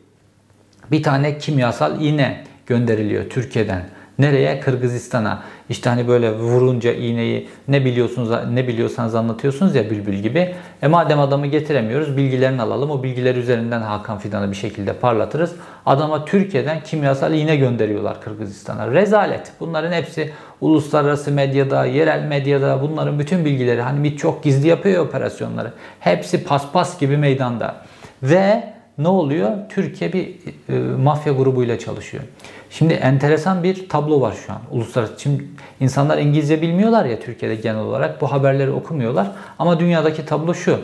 Bir 0.91 1.03
tane 1.03 1.39
kimyasal 1.39 2.01
iğne 2.01 2.45
gönderiliyor 2.67 3.31
Türkiye'den. 3.31 3.83
Nereye? 4.19 4.61
Kırgızistan'a. 4.61 5.43
İşte 5.69 5.91
hani 5.91 6.09
böyle 6.09 6.33
vurunca 6.33 6.93
iğneyi 6.93 7.49
ne 7.69 7.85
biliyorsunuz 7.85 8.31
ne 8.53 8.69
biliyorsanız 8.69 9.15
anlatıyorsunuz 9.15 9.75
ya 9.75 9.91
bülbül 9.91 10.15
gibi. 10.15 10.55
E 10.83 10.89
madem 10.89 11.21
adamı 11.21 11.47
getiremiyoruz 11.47 12.17
bilgilerini 12.17 12.63
alalım. 12.63 12.91
O 12.91 13.03
bilgiler 13.03 13.35
üzerinden 13.35 13.81
Hakan 13.81 14.19
Fidan'ı 14.19 14.51
bir 14.51 14.57
şekilde 14.57 14.93
parlatırız. 14.93 15.53
Adama 15.87 16.25
Türkiye'den 16.25 16.81
kimyasal 16.81 17.35
iğne 17.35 17.57
gönderiyorlar 17.57 18.21
Kırgızistan'a. 18.21 18.91
Rezalet. 18.91 19.53
Bunların 19.61 19.93
hepsi 19.93 20.33
uluslararası 20.61 21.31
medyada, 21.31 21.85
yerel 21.85 22.23
medyada 22.25 22.83
bunların 22.83 23.19
bütün 23.19 23.45
bilgileri 23.45 23.83
hani 23.83 24.01
MİT 24.01 24.19
çok 24.19 24.45
gizli 24.45 24.69
yapıyor 24.69 25.07
operasyonları. 25.07 25.73
Hepsi 26.01 26.45
paspas 26.45 26.99
gibi 26.99 27.17
meydanda. 27.17 27.75
Ve 28.23 28.74
ne 28.99 29.09
oluyor? 29.09 29.51
Türkiye 29.69 30.13
bir 30.13 30.35
e, 30.69 30.79
mafya 30.79 31.33
grubuyla 31.33 31.79
çalışıyor. 31.79 32.23
Şimdi 32.71 32.95
enteresan 32.95 33.63
bir 33.63 33.89
tablo 33.89 34.21
var 34.21 34.35
şu 34.47 34.53
an 34.53 34.61
uluslararası. 34.71 35.21
Şimdi 35.21 35.45
insanlar 35.81 36.19
İngilizce 36.19 36.63
bilmiyorlar 36.63 37.05
ya 37.05 37.21
Türkiye'de 37.21 37.55
genel 37.55 37.81
olarak 37.81 38.21
bu 38.21 38.33
haberleri 38.33 38.71
okumuyorlar. 38.71 39.31
Ama 39.59 39.81
dünyadaki 39.81 40.27
tablo 40.27 40.55
şu. 40.55 40.79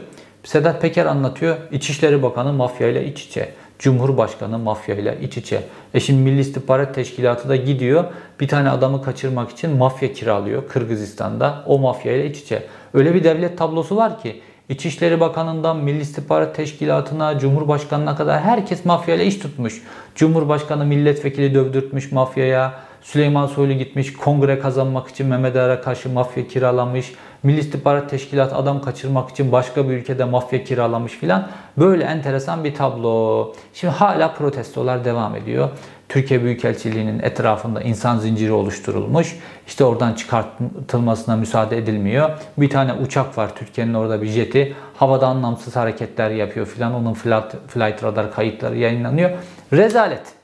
Sedat 0.44 0.82
Peker 0.82 1.06
anlatıyor. 1.06 1.56
İçişleri 1.72 2.22
Bakanı 2.22 2.52
mafya 2.52 2.88
ile 2.88 3.06
iç 3.06 3.22
içe. 3.22 3.52
Cumhurbaşkanı 3.78 4.58
mafya 4.58 4.94
ile 4.94 5.18
iç 5.22 5.36
içe. 5.36 5.62
E 5.94 6.00
şimdi 6.00 6.22
Milli 6.22 6.40
İstihbarat 6.40 6.94
Teşkilatı 6.94 7.48
da 7.48 7.56
gidiyor. 7.56 8.04
Bir 8.40 8.48
tane 8.48 8.70
adamı 8.70 9.02
kaçırmak 9.02 9.50
için 9.50 9.76
mafya 9.76 10.12
kiralıyor 10.12 10.68
Kırgızistan'da. 10.68 11.64
O 11.66 11.78
mafya 11.78 12.12
ile 12.12 12.30
iç 12.30 12.38
içe. 12.38 12.62
Öyle 12.94 13.14
bir 13.14 13.24
devlet 13.24 13.58
tablosu 13.58 13.96
var 13.96 14.22
ki 14.22 14.40
İçişleri 14.70 15.20
Bakanı'ndan 15.20 15.76
Milli 15.76 16.00
İstihbarat 16.00 16.56
Teşkilatı'na, 16.56 17.38
Cumhurbaşkanı'na 17.38 18.16
kadar 18.16 18.40
herkes 18.40 18.84
mafyayla 18.84 19.24
iş 19.24 19.38
tutmuş. 19.38 19.82
Cumhurbaşkanı 20.14 20.84
milletvekili 20.84 21.54
dövdürtmüş 21.54 22.12
mafyaya. 22.12 22.74
Süleyman 23.02 23.46
Soylu 23.46 23.72
gitmiş 23.72 24.12
kongre 24.12 24.58
kazanmak 24.58 25.08
için 25.08 25.26
Mehmet 25.26 25.56
Ağar'a 25.56 25.80
karşı 25.80 26.08
mafya 26.08 26.48
kiralamış. 26.48 27.12
Milli 27.42 27.60
İstihbarat 27.60 28.10
Teşkilatı 28.10 28.56
adam 28.56 28.82
kaçırmak 28.82 29.30
için 29.30 29.52
başka 29.52 29.88
bir 29.88 29.94
ülkede 29.94 30.24
mafya 30.24 30.64
kiralamış 30.64 31.12
filan. 31.12 31.48
Böyle 31.78 32.04
enteresan 32.04 32.64
bir 32.64 32.74
tablo. 32.74 33.52
Şimdi 33.74 33.94
hala 33.94 34.34
protestolar 34.34 35.04
devam 35.04 35.36
ediyor. 35.36 35.68
Türkiye 36.08 36.42
Büyükelçiliği'nin 36.42 37.18
etrafında 37.18 37.80
insan 37.80 38.18
zinciri 38.18 38.52
oluşturulmuş. 38.52 39.36
İşte 39.66 39.84
oradan 39.84 40.12
çıkartılmasına 40.12 41.36
müsaade 41.36 41.78
edilmiyor. 41.78 42.30
Bir 42.58 42.70
tane 42.70 42.92
uçak 42.92 43.38
var 43.38 43.56
Türkiye'nin 43.56 43.94
orada 43.94 44.22
bir 44.22 44.26
jeti. 44.26 44.74
Havada 44.96 45.26
anlamsız 45.26 45.76
hareketler 45.76 46.30
yapıyor 46.30 46.66
filan. 46.66 46.94
Onun 46.94 47.14
flight, 47.14 47.54
flight 47.68 48.04
radar 48.04 48.32
kayıtları 48.32 48.76
yayınlanıyor. 48.76 49.30
Rezalet. 49.72 50.39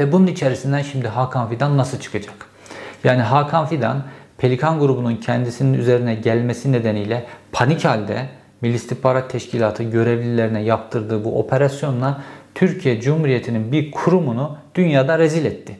Ve 0.00 0.12
bunun 0.12 0.26
içerisinden 0.26 0.82
şimdi 0.82 1.08
Hakan 1.08 1.48
Fidan 1.48 1.76
nasıl 1.76 2.00
çıkacak? 2.00 2.34
Yani 3.04 3.22
Hakan 3.22 3.66
Fidan 3.66 4.02
Pelikan 4.38 4.78
grubunun 4.78 5.16
kendisinin 5.16 5.78
üzerine 5.78 6.14
gelmesi 6.14 6.72
nedeniyle 6.72 7.26
panik 7.52 7.84
halde 7.84 8.28
Milli 8.60 8.74
İstihbarat 8.74 9.30
Teşkilatı 9.30 9.82
görevlilerine 9.82 10.62
yaptırdığı 10.62 11.24
bu 11.24 11.38
operasyonla 11.38 12.22
Türkiye 12.54 13.00
Cumhuriyeti'nin 13.00 13.72
bir 13.72 13.90
kurumunu 13.90 14.56
dünyada 14.74 15.18
rezil 15.18 15.44
etti. 15.44 15.76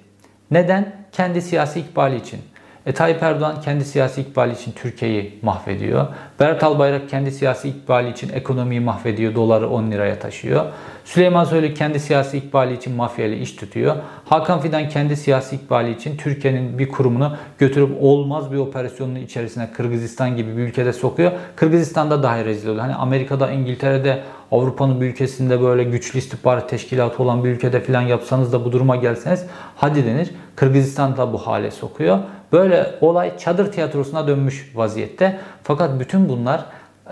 Neden? 0.51 0.97
Kendi 1.13 1.43
siyasi 1.43 1.81
ikbali 1.81 2.17
için. 2.17 2.41
E, 2.87 2.93
Tayyip 2.93 3.23
Erdoğan 3.23 3.61
kendi 3.61 3.85
siyasi 3.85 4.21
ikbali 4.21 4.53
için 4.53 4.73
Türkiye'yi 4.73 5.39
mahvediyor. 5.43 6.07
Berat 6.41 6.65
Albayrak 6.65 7.09
kendi 7.09 7.31
siyasi 7.31 7.69
ikbali 7.69 8.11
için 8.11 8.33
ekonomiyi 8.33 8.81
mahvediyor. 8.81 9.35
Doları 9.35 9.69
10 9.69 9.91
liraya 9.91 10.19
taşıyor. 10.19 10.65
Süleyman 11.05 11.45
Soylu 11.45 11.75
kendi 11.75 12.01
siyasi 12.01 12.39
ikbali 12.39 12.75
için 12.75 12.95
mafya 12.95 13.27
ile 13.27 13.39
iş 13.39 13.57
tutuyor. 13.57 13.97
Hakan 14.25 14.61
Fidan 14.61 14.89
kendi 14.89 15.17
siyasi 15.17 15.57
ikbali 15.57 15.93
için 15.93 16.17
Türkiye'nin 16.17 16.79
bir 16.79 16.89
kurumunu 16.89 17.37
götürüp 17.59 18.03
olmaz 18.03 18.53
bir 18.53 18.57
operasyonun 18.57 19.15
içerisine 19.15 19.73
Kırgızistan 19.73 20.37
gibi 20.37 20.57
bir 20.57 20.63
ülkede 20.63 20.93
sokuyor. 20.93 21.33
Kırgızistan'da 21.57 22.23
dahi 22.23 22.45
rezil 22.45 22.69
oluyor. 22.69 22.83
Hani 22.83 22.95
Amerika'da, 22.95 23.51
İngiltere'de, 23.51 24.23
Avrupa'nın 24.55 25.01
bir 25.01 25.07
ülkesinde 25.07 25.61
böyle 25.61 25.85
güçlü 25.85 26.19
istihbarat 26.19 26.69
teşkilatı 26.69 27.23
olan 27.23 27.45
bir 27.45 27.51
ülkede 27.51 27.81
falan 27.81 28.03
yapsanız 28.03 28.53
da 28.53 28.65
bu 28.65 28.73
duruma 28.73 28.97
gelseniz 28.97 29.47
hadi 29.77 30.07
denir. 30.07 30.31
Kırgızistan'da 30.57 31.33
bu 31.33 31.39
hale 31.39 31.71
sokuyor. 31.71 32.19
Böyle 32.53 32.87
olay 33.01 33.39
çadır 33.39 33.73
tiyatrosuna 33.73 34.29
dönmüş 34.29 34.73
vaziyette. 34.75 35.41
Fakat 35.63 36.01
bütün 36.01 36.29
bunlar 36.29 36.65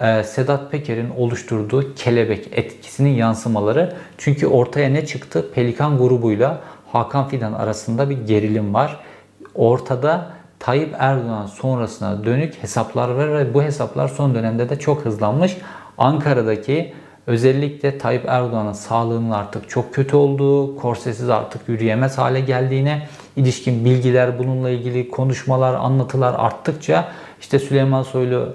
e, 0.03 0.25
Sedat 0.25 0.71
Peker'in 0.71 1.11
oluşturduğu 1.11 1.95
kelebek 1.95 2.49
etkisinin 2.53 3.11
yansımaları. 3.11 3.97
Çünkü 4.19 4.47
ortaya 4.47 4.89
ne 4.89 5.07
çıktı? 5.07 5.47
Pelikan 5.55 5.99
grubuyla 5.99 6.61
Hakan 6.93 7.29
Fidan 7.29 7.53
arasında 7.53 8.11
bir 8.11 8.27
gerilim 8.27 8.75
var. 8.75 9.01
Ortada 9.55 10.27
Tayyip 10.59 10.95
Erdoğan 10.99 11.47
sonrasına 11.47 12.25
dönük 12.25 12.63
hesaplar 12.63 13.09
var 13.09 13.35
ve 13.39 13.55
bu 13.55 13.63
hesaplar 13.63 14.09
son 14.09 14.35
dönemde 14.35 14.69
de 14.69 14.79
çok 14.79 15.05
hızlanmış. 15.05 15.57
Ankara'daki 15.99 16.93
özellikle 17.27 17.99
Tayyip 17.99 18.25
Erdoğan'ın 18.29 18.73
sağlığının 18.73 19.31
artık 19.31 19.71
çok 19.71 19.95
kötü 19.95 20.17
olduğu, 20.17 20.77
korsesiz 20.77 21.29
artık 21.31 21.69
yürüyemez 21.69 22.19
hale 22.19 22.41
geldiğine 22.41 23.09
ilişkin 23.37 23.85
bilgiler, 23.85 24.39
bununla 24.39 24.71
ilgili 24.71 25.11
konuşmalar, 25.11 25.75
anlatılar 25.75 26.35
arttıkça 26.39 27.09
işte 27.41 27.59
Süleyman 27.59 28.03
Soylu 28.03 28.55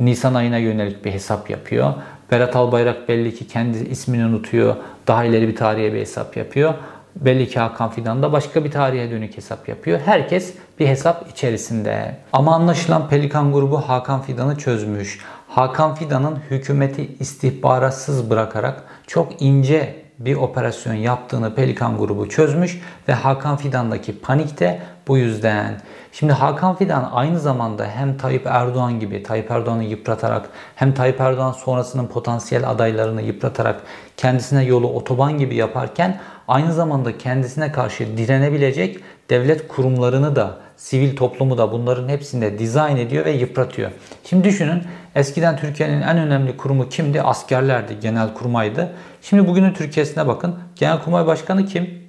Nisan 0.00 0.34
ayına 0.34 0.58
yönelik 0.58 1.04
bir 1.04 1.12
hesap 1.12 1.50
yapıyor. 1.50 1.94
Berat 2.30 2.56
Albayrak 2.56 3.08
belli 3.08 3.34
ki 3.34 3.48
kendi 3.48 3.78
ismini 3.78 4.26
unutuyor. 4.26 4.76
Daha 5.06 5.24
ileri 5.24 5.48
bir 5.48 5.56
tarihe 5.56 5.92
bir 5.92 6.00
hesap 6.00 6.36
yapıyor. 6.36 6.74
Belli 7.16 7.48
ki 7.48 7.60
Hakan 7.60 7.90
Fidan 7.90 8.22
da 8.22 8.32
başka 8.32 8.64
bir 8.64 8.70
tarihe 8.70 9.10
dönük 9.10 9.36
hesap 9.36 9.68
yapıyor. 9.68 10.00
Herkes 10.04 10.54
bir 10.78 10.86
hesap 10.86 11.30
içerisinde. 11.30 12.16
Ama 12.32 12.54
anlaşılan 12.54 13.08
Pelikan 13.08 13.52
grubu 13.52 13.76
Hakan 13.76 14.22
Fidan'ı 14.22 14.58
çözmüş. 14.58 15.20
Hakan 15.54 15.94
Fidan'ın 15.94 16.38
hükümeti 16.50 17.16
istihbaratsız 17.20 18.30
bırakarak 18.30 18.84
çok 19.06 19.42
ince 19.42 20.04
bir 20.18 20.36
operasyon 20.36 20.94
yaptığını 20.94 21.54
Pelikan 21.54 21.98
grubu 21.98 22.28
çözmüş 22.28 22.80
ve 23.08 23.12
Hakan 23.12 23.56
Fidan'daki 23.56 24.20
panik 24.20 24.60
de 24.60 24.80
bu 25.08 25.18
yüzden. 25.18 25.80
Şimdi 26.12 26.32
Hakan 26.32 26.76
Fidan 26.76 27.10
aynı 27.12 27.40
zamanda 27.40 27.86
hem 27.86 28.16
Tayyip 28.16 28.46
Erdoğan 28.46 29.00
gibi 29.00 29.22
Tayyip 29.22 29.50
Erdoğan'ı 29.50 29.84
yıpratarak 29.84 30.48
hem 30.74 30.94
Tayyip 30.94 31.20
Erdoğan 31.20 31.52
sonrasının 31.52 32.06
potansiyel 32.06 32.70
adaylarını 32.70 33.22
yıpratarak 33.22 33.80
kendisine 34.16 34.64
yolu 34.64 34.88
otoban 34.88 35.38
gibi 35.38 35.54
yaparken 35.54 36.20
aynı 36.48 36.72
zamanda 36.72 37.18
kendisine 37.18 37.72
karşı 37.72 38.16
direnebilecek 38.16 39.00
devlet 39.30 39.68
kurumlarını 39.68 40.36
da 40.36 40.63
sivil 40.76 41.16
toplumu 41.16 41.58
da 41.58 41.72
bunların 41.72 42.08
hepsinde 42.08 42.58
dizayn 42.58 42.96
ediyor 42.96 43.24
ve 43.24 43.30
yıpratıyor. 43.30 43.90
Şimdi 44.24 44.44
düşünün 44.44 44.82
eskiden 45.14 45.56
Türkiye'nin 45.56 46.02
en 46.02 46.18
önemli 46.18 46.56
kurumu 46.56 46.88
kimdi? 46.88 47.22
Askerlerdi, 47.22 48.00
genel 48.00 48.34
kurmaydı. 48.34 48.92
Şimdi 49.22 49.48
bugünün 49.48 49.72
Türkiye'sine 49.72 50.26
bakın. 50.26 50.54
Genelkurmay 50.76 51.26
Başkanı 51.26 51.66
kim? 51.66 52.04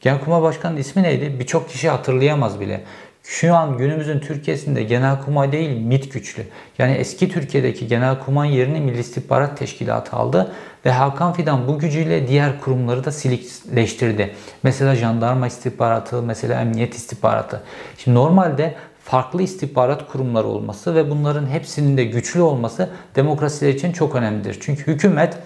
Genelkurmay 0.00 0.42
Başkanı'nın 0.42 0.80
ismi 0.80 1.02
neydi? 1.02 1.40
Birçok 1.40 1.70
kişi 1.70 1.88
hatırlayamaz 1.88 2.60
bile. 2.60 2.84
Şu 3.22 3.54
an 3.54 3.78
günümüzün 3.78 4.20
Türkiye'sinde 4.20 4.82
genelkurmay 4.82 5.52
değil 5.52 5.80
MİT 5.80 6.12
güçlü. 6.12 6.42
Yani 6.78 6.92
eski 6.92 7.28
Türkiye'deki 7.28 7.86
genelkurmay 7.86 8.56
yerini 8.56 8.80
Milli 8.80 8.98
İstihbarat 8.98 9.58
Teşkilatı 9.58 10.16
aldı 10.16 10.52
ve 10.86 10.90
Hakan 10.90 11.32
Fidan 11.32 11.68
bu 11.68 11.78
gücüyle 11.78 12.28
diğer 12.28 12.60
kurumları 12.60 13.04
da 13.04 13.12
silikleştirdi. 13.12 14.34
Mesela 14.62 14.96
jandarma 14.96 15.46
istihbaratı, 15.46 16.22
mesela 16.22 16.60
emniyet 16.60 16.94
istihbaratı. 16.94 17.62
Şimdi 17.98 18.18
normalde 18.18 18.74
farklı 19.04 19.42
istihbarat 19.42 20.12
kurumları 20.12 20.46
olması 20.46 20.94
ve 20.94 21.10
bunların 21.10 21.46
hepsinin 21.46 21.96
de 21.96 22.04
güçlü 22.04 22.40
olması 22.40 22.90
demokrasiler 23.16 23.74
için 23.74 23.92
çok 23.92 24.14
önemlidir. 24.14 24.58
Çünkü 24.60 24.86
hükümet 24.86 25.38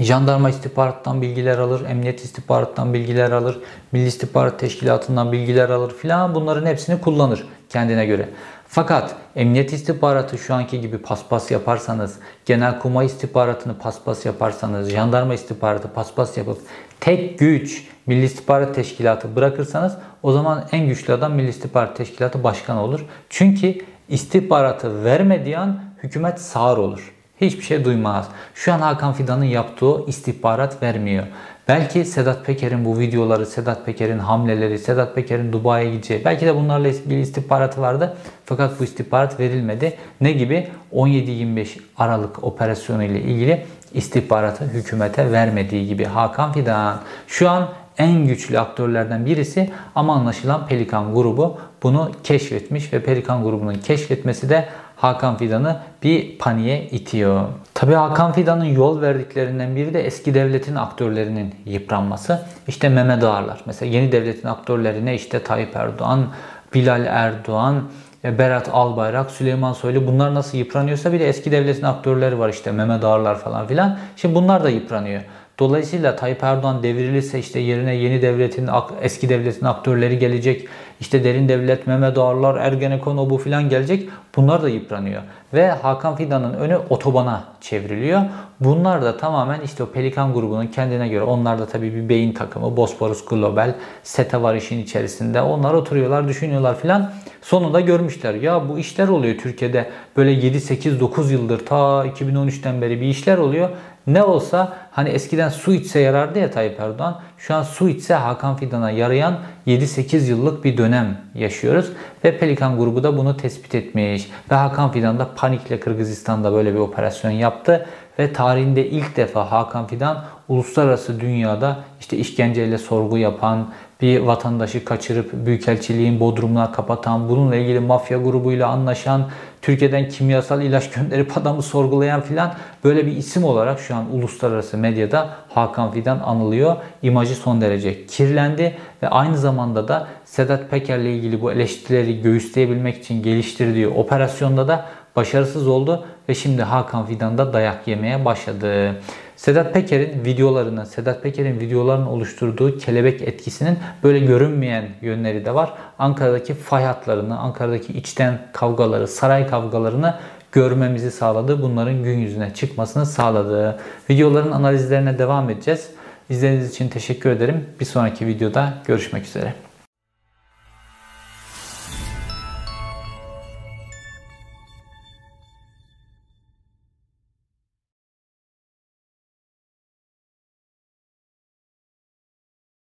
Jandarma 0.00 0.50
istihbarattan 0.50 1.22
bilgiler 1.22 1.58
alır, 1.58 1.84
emniyet 1.88 2.24
istihbarattan 2.24 2.94
bilgiler 2.94 3.30
alır, 3.30 3.58
Milli 3.92 4.06
İstihbarat 4.06 4.58
Teşkilatı'ndan 4.58 5.32
bilgiler 5.32 5.70
alır 5.70 5.92
filan 5.92 6.34
bunların 6.34 6.66
hepsini 6.66 7.00
kullanır 7.00 7.46
kendine 7.68 8.06
göre. 8.06 8.28
Fakat 8.68 9.14
emniyet 9.36 9.72
istihbaratı 9.72 10.38
şu 10.38 10.54
anki 10.54 10.80
gibi 10.80 10.98
paspas 10.98 11.50
yaparsanız, 11.50 12.18
genel 12.44 12.78
kuma 12.78 13.04
istihbaratını 13.04 13.78
paspas 13.78 14.26
yaparsanız, 14.26 14.90
jandarma 14.90 15.34
istihbaratı 15.34 15.88
paspas 15.88 16.36
yapıp 16.36 16.58
tek 17.00 17.38
güç 17.38 17.88
Milli 18.06 18.24
İstihbarat 18.24 18.74
Teşkilatı 18.74 19.36
bırakırsanız 19.36 19.96
o 20.22 20.32
zaman 20.32 20.64
en 20.72 20.86
güçlü 20.86 21.12
adam 21.12 21.32
Milli 21.32 21.48
İstihbarat 21.48 21.96
Teşkilatı 21.96 22.44
Başkanı 22.44 22.82
olur. 22.82 23.06
Çünkü 23.30 23.74
istihbaratı 24.08 25.04
vermediği 25.04 25.58
an 25.58 25.80
hükümet 26.02 26.40
sağır 26.40 26.78
olur. 26.78 27.14
Hiçbir 27.46 27.62
şey 27.62 27.84
duymaz. 27.84 28.28
Şu 28.54 28.72
an 28.72 28.78
Hakan 28.78 29.12
Fidan'ın 29.12 29.44
yaptığı 29.44 30.06
istihbarat 30.06 30.82
vermiyor. 30.82 31.24
Belki 31.68 32.04
Sedat 32.04 32.46
Peker'in 32.46 32.84
bu 32.84 32.98
videoları, 32.98 33.46
Sedat 33.46 33.86
Peker'in 33.86 34.18
hamleleri, 34.18 34.78
Sedat 34.78 35.14
Peker'in 35.14 35.52
Dubai'ye 35.52 35.90
gideceği, 35.90 36.24
belki 36.24 36.46
de 36.46 36.56
bunlarla 36.56 36.88
ilgili 36.88 37.20
istihbaratı 37.20 37.80
vardı. 37.80 38.16
Fakat 38.44 38.80
bu 38.80 38.84
istihbarat 38.84 39.40
verilmedi. 39.40 39.96
Ne 40.20 40.32
gibi? 40.32 40.68
17-25 40.92 41.66
Aralık 41.98 42.44
operasyonu 42.44 43.04
ile 43.04 43.20
ilgili 43.20 43.66
istihbaratı 43.94 44.64
hükümete 44.64 45.32
vermediği 45.32 45.86
gibi 45.86 46.04
Hakan 46.04 46.52
Fidan 46.52 47.00
şu 47.26 47.50
an 47.50 47.68
en 47.98 48.26
güçlü 48.26 48.58
aktörlerden 48.58 49.26
birisi 49.26 49.70
ama 49.94 50.14
anlaşılan 50.14 50.66
Pelikan 50.66 51.14
grubu 51.14 51.58
bunu 51.82 52.10
keşfetmiş 52.24 52.92
ve 52.92 53.02
Pelikan 53.02 53.42
grubunun 53.42 53.74
keşfetmesi 53.74 54.48
de 54.48 54.68
Hakan 55.04 55.36
Fidan'ı 55.36 55.76
bir 56.02 56.38
paniğe 56.38 56.82
itiyor. 56.82 57.42
Tabii 57.74 57.94
Hakan 57.94 58.32
Fidan'ın 58.32 58.64
yol 58.64 59.00
verdiklerinden 59.00 59.76
biri 59.76 59.94
de 59.94 60.06
eski 60.06 60.34
devletin 60.34 60.74
aktörlerinin 60.74 61.54
yıpranması. 61.66 62.42
İşte 62.68 62.88
Mehmet 62.88 63.24
Ağarlar. 63.24 63.60
Mesela 63.66 63.92
yeni 63.92 64.12
devletin 64.12 64.48
aktörlerine 64.48 65.14
işte 65.14 65.42
Tayyip 65.42 65.76
Erdoğan, 65.76 66.26
Bilal 66.74 67.06
Erdoğan, 67.06 67.82
Berat 68.24 68.68
Albayrak, 68.72 69.30
Süleyman 69.30 69.72
Soylu 69.72 70.06
bunlar 70.06 70.34
nasıl 70.34 70.58
yıpranıyorsa 70.58 71.12
bir 71.12 71.20
de 71.20 71.28
eski 71.28 71.52
devletin 71.52 71.82
aktörleri 71.82 72.38
var 72.38 72.48
işte 72.48 72.72
Mehmet 72.72 73.04
Ağarlar 73.04 73.38
falan 73.38 73.66
filan. 73.66 73.98
Şimdi 74.16 74.34
bunlar 74.34 74.64
da 74.64 74.70
yıpranıyor. 74.70 75.22
Dolayısıyla 75.58 76.16
Tayyip 76.16 76.44
Erdoğan 76.44 76.82
devrilirse 76.82 77.38
işte 77.38 77.60
yerine 77.60 77.94
yeni 77.94 78.22
devletin, 78.22 78.68
eski 79.02 79.28
devletin 79.28 79.66
aktörleri 79.66 80.18
gelecek. 80.18 80.68
İşte 81.00 81.24
derin 81.24 81.48
devlet, 81.48 81.86
Mehmet 81.86 82.18
Ağarlar, 82.18 82.56
Ergenekon 82.56 83.30
bu 83.30 83.38
filan 83.38 83.68
gelecek. 83.68 84.08
Bunlar 84.36 84.62
da 84.62 84.68
yıpranıyor. 84.68 85.22
Ve 85.54 85.70
Hakan 85.70 86.16
Fidan'ın 86.16 86.54
önü 86.54 86.76
otobana 86.90 87.44
çevriliyor. 87.60 88.20
Bunlar 88.60 89.02
da 89.02 89.16
tamamen 89.16 89.60
işte 89.60 89.82
o 89.82 89.86
Pelikan 89.86 90.34
grubunun 90.34 90.66
kendine 90.66 91.08
göre. 91.08 91.22
Onlar 91.22 91.58
da 91.58 91.66
tabii 91.66 91.94
bir 91.94 92.08
beyin 92.08 92.32
takımı. 92.32 92.76
Bosporus 92.76 93.24
Global, 93.24 93.74
SETA 94.02 94.42
var 94.42 94.54
işin 94.54 94.82
içerisinde. 94.82 95.42
Onlar 95.42 95.74
oturuyorlar, 95.74 96.28
düşünüyorlar 96.28 96.78
filan. 96.78 97.12
Sonunda 97.42 97.80
görmüşler. 97.80 98.34
Ya 98.34 98.68
bu 98.68 98.78
işler 98.78 99.08
oluyor 99.08 99.38
Türkiye'de. 99.38 99.90
Böyle 100.16 100.30
7, 100.30 100.60
8, 100.60 101.00
9 101.00 101.30
yıldır 101.30 101.66
ta 101.66 102.06
2013'ten 102.06 102.82
beri 102.82 103.00
bir 103.00 103.06
işler 103.06 103.38
oluyor. 103.38 103.68
Ne 104.06 104.22
olsa 104.22 104.72
hani 104.90 105.08
eskiden 105.08 105.48
su 105.48 105.74
içse 105.74 106.00
yarardı 106.00 106.38
ya 106.38 106.50
Tayyip 106.50 106.80
Erdoğan. 106.80 107.20
Şu 107.38 107.54
an 107.54 107.62
su 107.62 107.88
içse 107.88 108.14
Hakan 108.14 108.56
Fidan'a 108.56 108.90
yarayan 108.90 109.38
7-8 109.66 110.24
yıllık 110.24 110.64
bir 110.64 110.78
dönem 110.78 111.18
yaşıyoruz. 111.34 111.92
Ve 112.24 112.38
Pelikan 112.38 112.78
grubu 112.78 113.02
da 113.02 113.18
bunu 113.18 113.36
tespit 113.36 113.74
etmiş. 113.74 114.30
Ve 114.50 114.54
Hakan 114.54 114.92
Fidan 114.92 115.18
da 115.18 115.28
panikle 115.36 115.80
Kırgızistan'da 115.80 116.52
böyle 116.52 116.74
bir 116.74 116.78
operasyon 116.78 117.30
yaptı. 117.30 117.86
Ve 118.18 118.32
tarihinde 118.32 118.86
ilk 118.86 119.16
defa 119.16 119.52
Hakan 119.52 119.86
Fidan 119.86 120.24
uluslararası 120.48 121.20
dünyada 121.20 121.76
işte 122.00 122.16
işkenceyle 122.16 122.78
sorgu 122.78 123.18
yapan, 123.18 123.68
bir 124.00 124.20
vatandaşı 124.20 124.84
kaçırıp 124.84 125.32
büyükelçiliğin 125.32 126.20
bodrumuna 126.20 126.72
kapatan, 126.72 127.28
bununla 127.28 127.56
ilgili 127.56 127.80
mafya 127.80 128.18
grubuyla 128.18 128.68
anlaşan, 128.68 129.26
Türkiye'den 129.64 130.08
kimyasal 130.08 130.62
ilaç 130.62 130.90
gönderip 130.94 131.38
adamı 131.38 131.62
sorgulayan 131.62 132.20
filan 132.20 132.54
böyle 132.84 133.06
bir 133.06 133.16
isim 133.16 133.44
olarak 133.44 133.80
şu 133.80 133.94
an 133.94 134.14
uluslararası 134.14 134.78
medyada 134.78 135.30
Hakan 135.48 135.92
Fidan 135.92 136.18
anılıyor. 136.18 136.76
İmajı 137.02 137.34
son 137.34 137.60
derece 137.60 138.06
kirlendi 138.06 138.76
ve 139.02 139.08
aynı 139.08 139.38
zamanda 139.38 139.88
da 139.88 140.06
Sedat 140.24 140.70
Peker'le 140.70 141.06
ilgili 141.06 141.40
bu 141.40 141.52
eleştirileri 141.52 142.22
göğüsleyebilmek 142.22 142.98
için 142.98 143.22
geliştirdiği 143.22 143.88
operasyonda 143.88 144.68
da 144.68 144.84
başarısız 145.16 145.68
oldu 145.68 146.06
ve 146.28 146.34
şimdi 146.34 146.62
Hakan 146.62 147.06
Fidan 147.06 147.38
da 147.38 147.52
dayak 147.52 147.88
yemeye 147.88 148.24
başladı. 148.24 148.96
Sedat 149.36 149.74
Peker'in 149.74 150.24
videolarını, 150.24 150.86
Sedat 150.86 151.22
Peker'in 151.22 151.60
videolarının 151.60 152.06
oluşturduğu 152.06 152.78
kelebek 152.78 153.22
etkisinin 153.22 153.78
böyle 154.02 154.18
görünmeyen 154.18 154.88
yönleri 155.02 155.44
de 155.44 155.54
var. 155.54 155.72
Ankara'daki 155.98 156.54
fay 156.54 156.84
hatlarını, 156.84 157.38
Ankara'daki 157.38 157.92
içten 157.92 158.38
kavgaları, 158.52 159.08
saray 159.08 159.46
kavgalarını 159.46 160.14
görmemizi 160.52 161.10
sağladı. 161.10 161.62
Bunların 161.62 162.02
gün 162.02 162.18
yüzüne 162.18 162.54
çıkmasını 162.54 163.06
sağladı. 163.06 163.80
Videoların 164.10 164.52
analizlerine 164.52 165.18
devam 165.18 165.50
edeceğiz. 165.50 165.90
İzlediğiniz 166.30 166.70
için 166.70 166.88
teşekkür 166.88 167.30
ederim. 167.30 167.64
Bir 167.80 167.84
sonraki 167.84 168.26
videoda 168.26 168.74
görüşmek 168.86 169.24
üzere. 169.24 169.73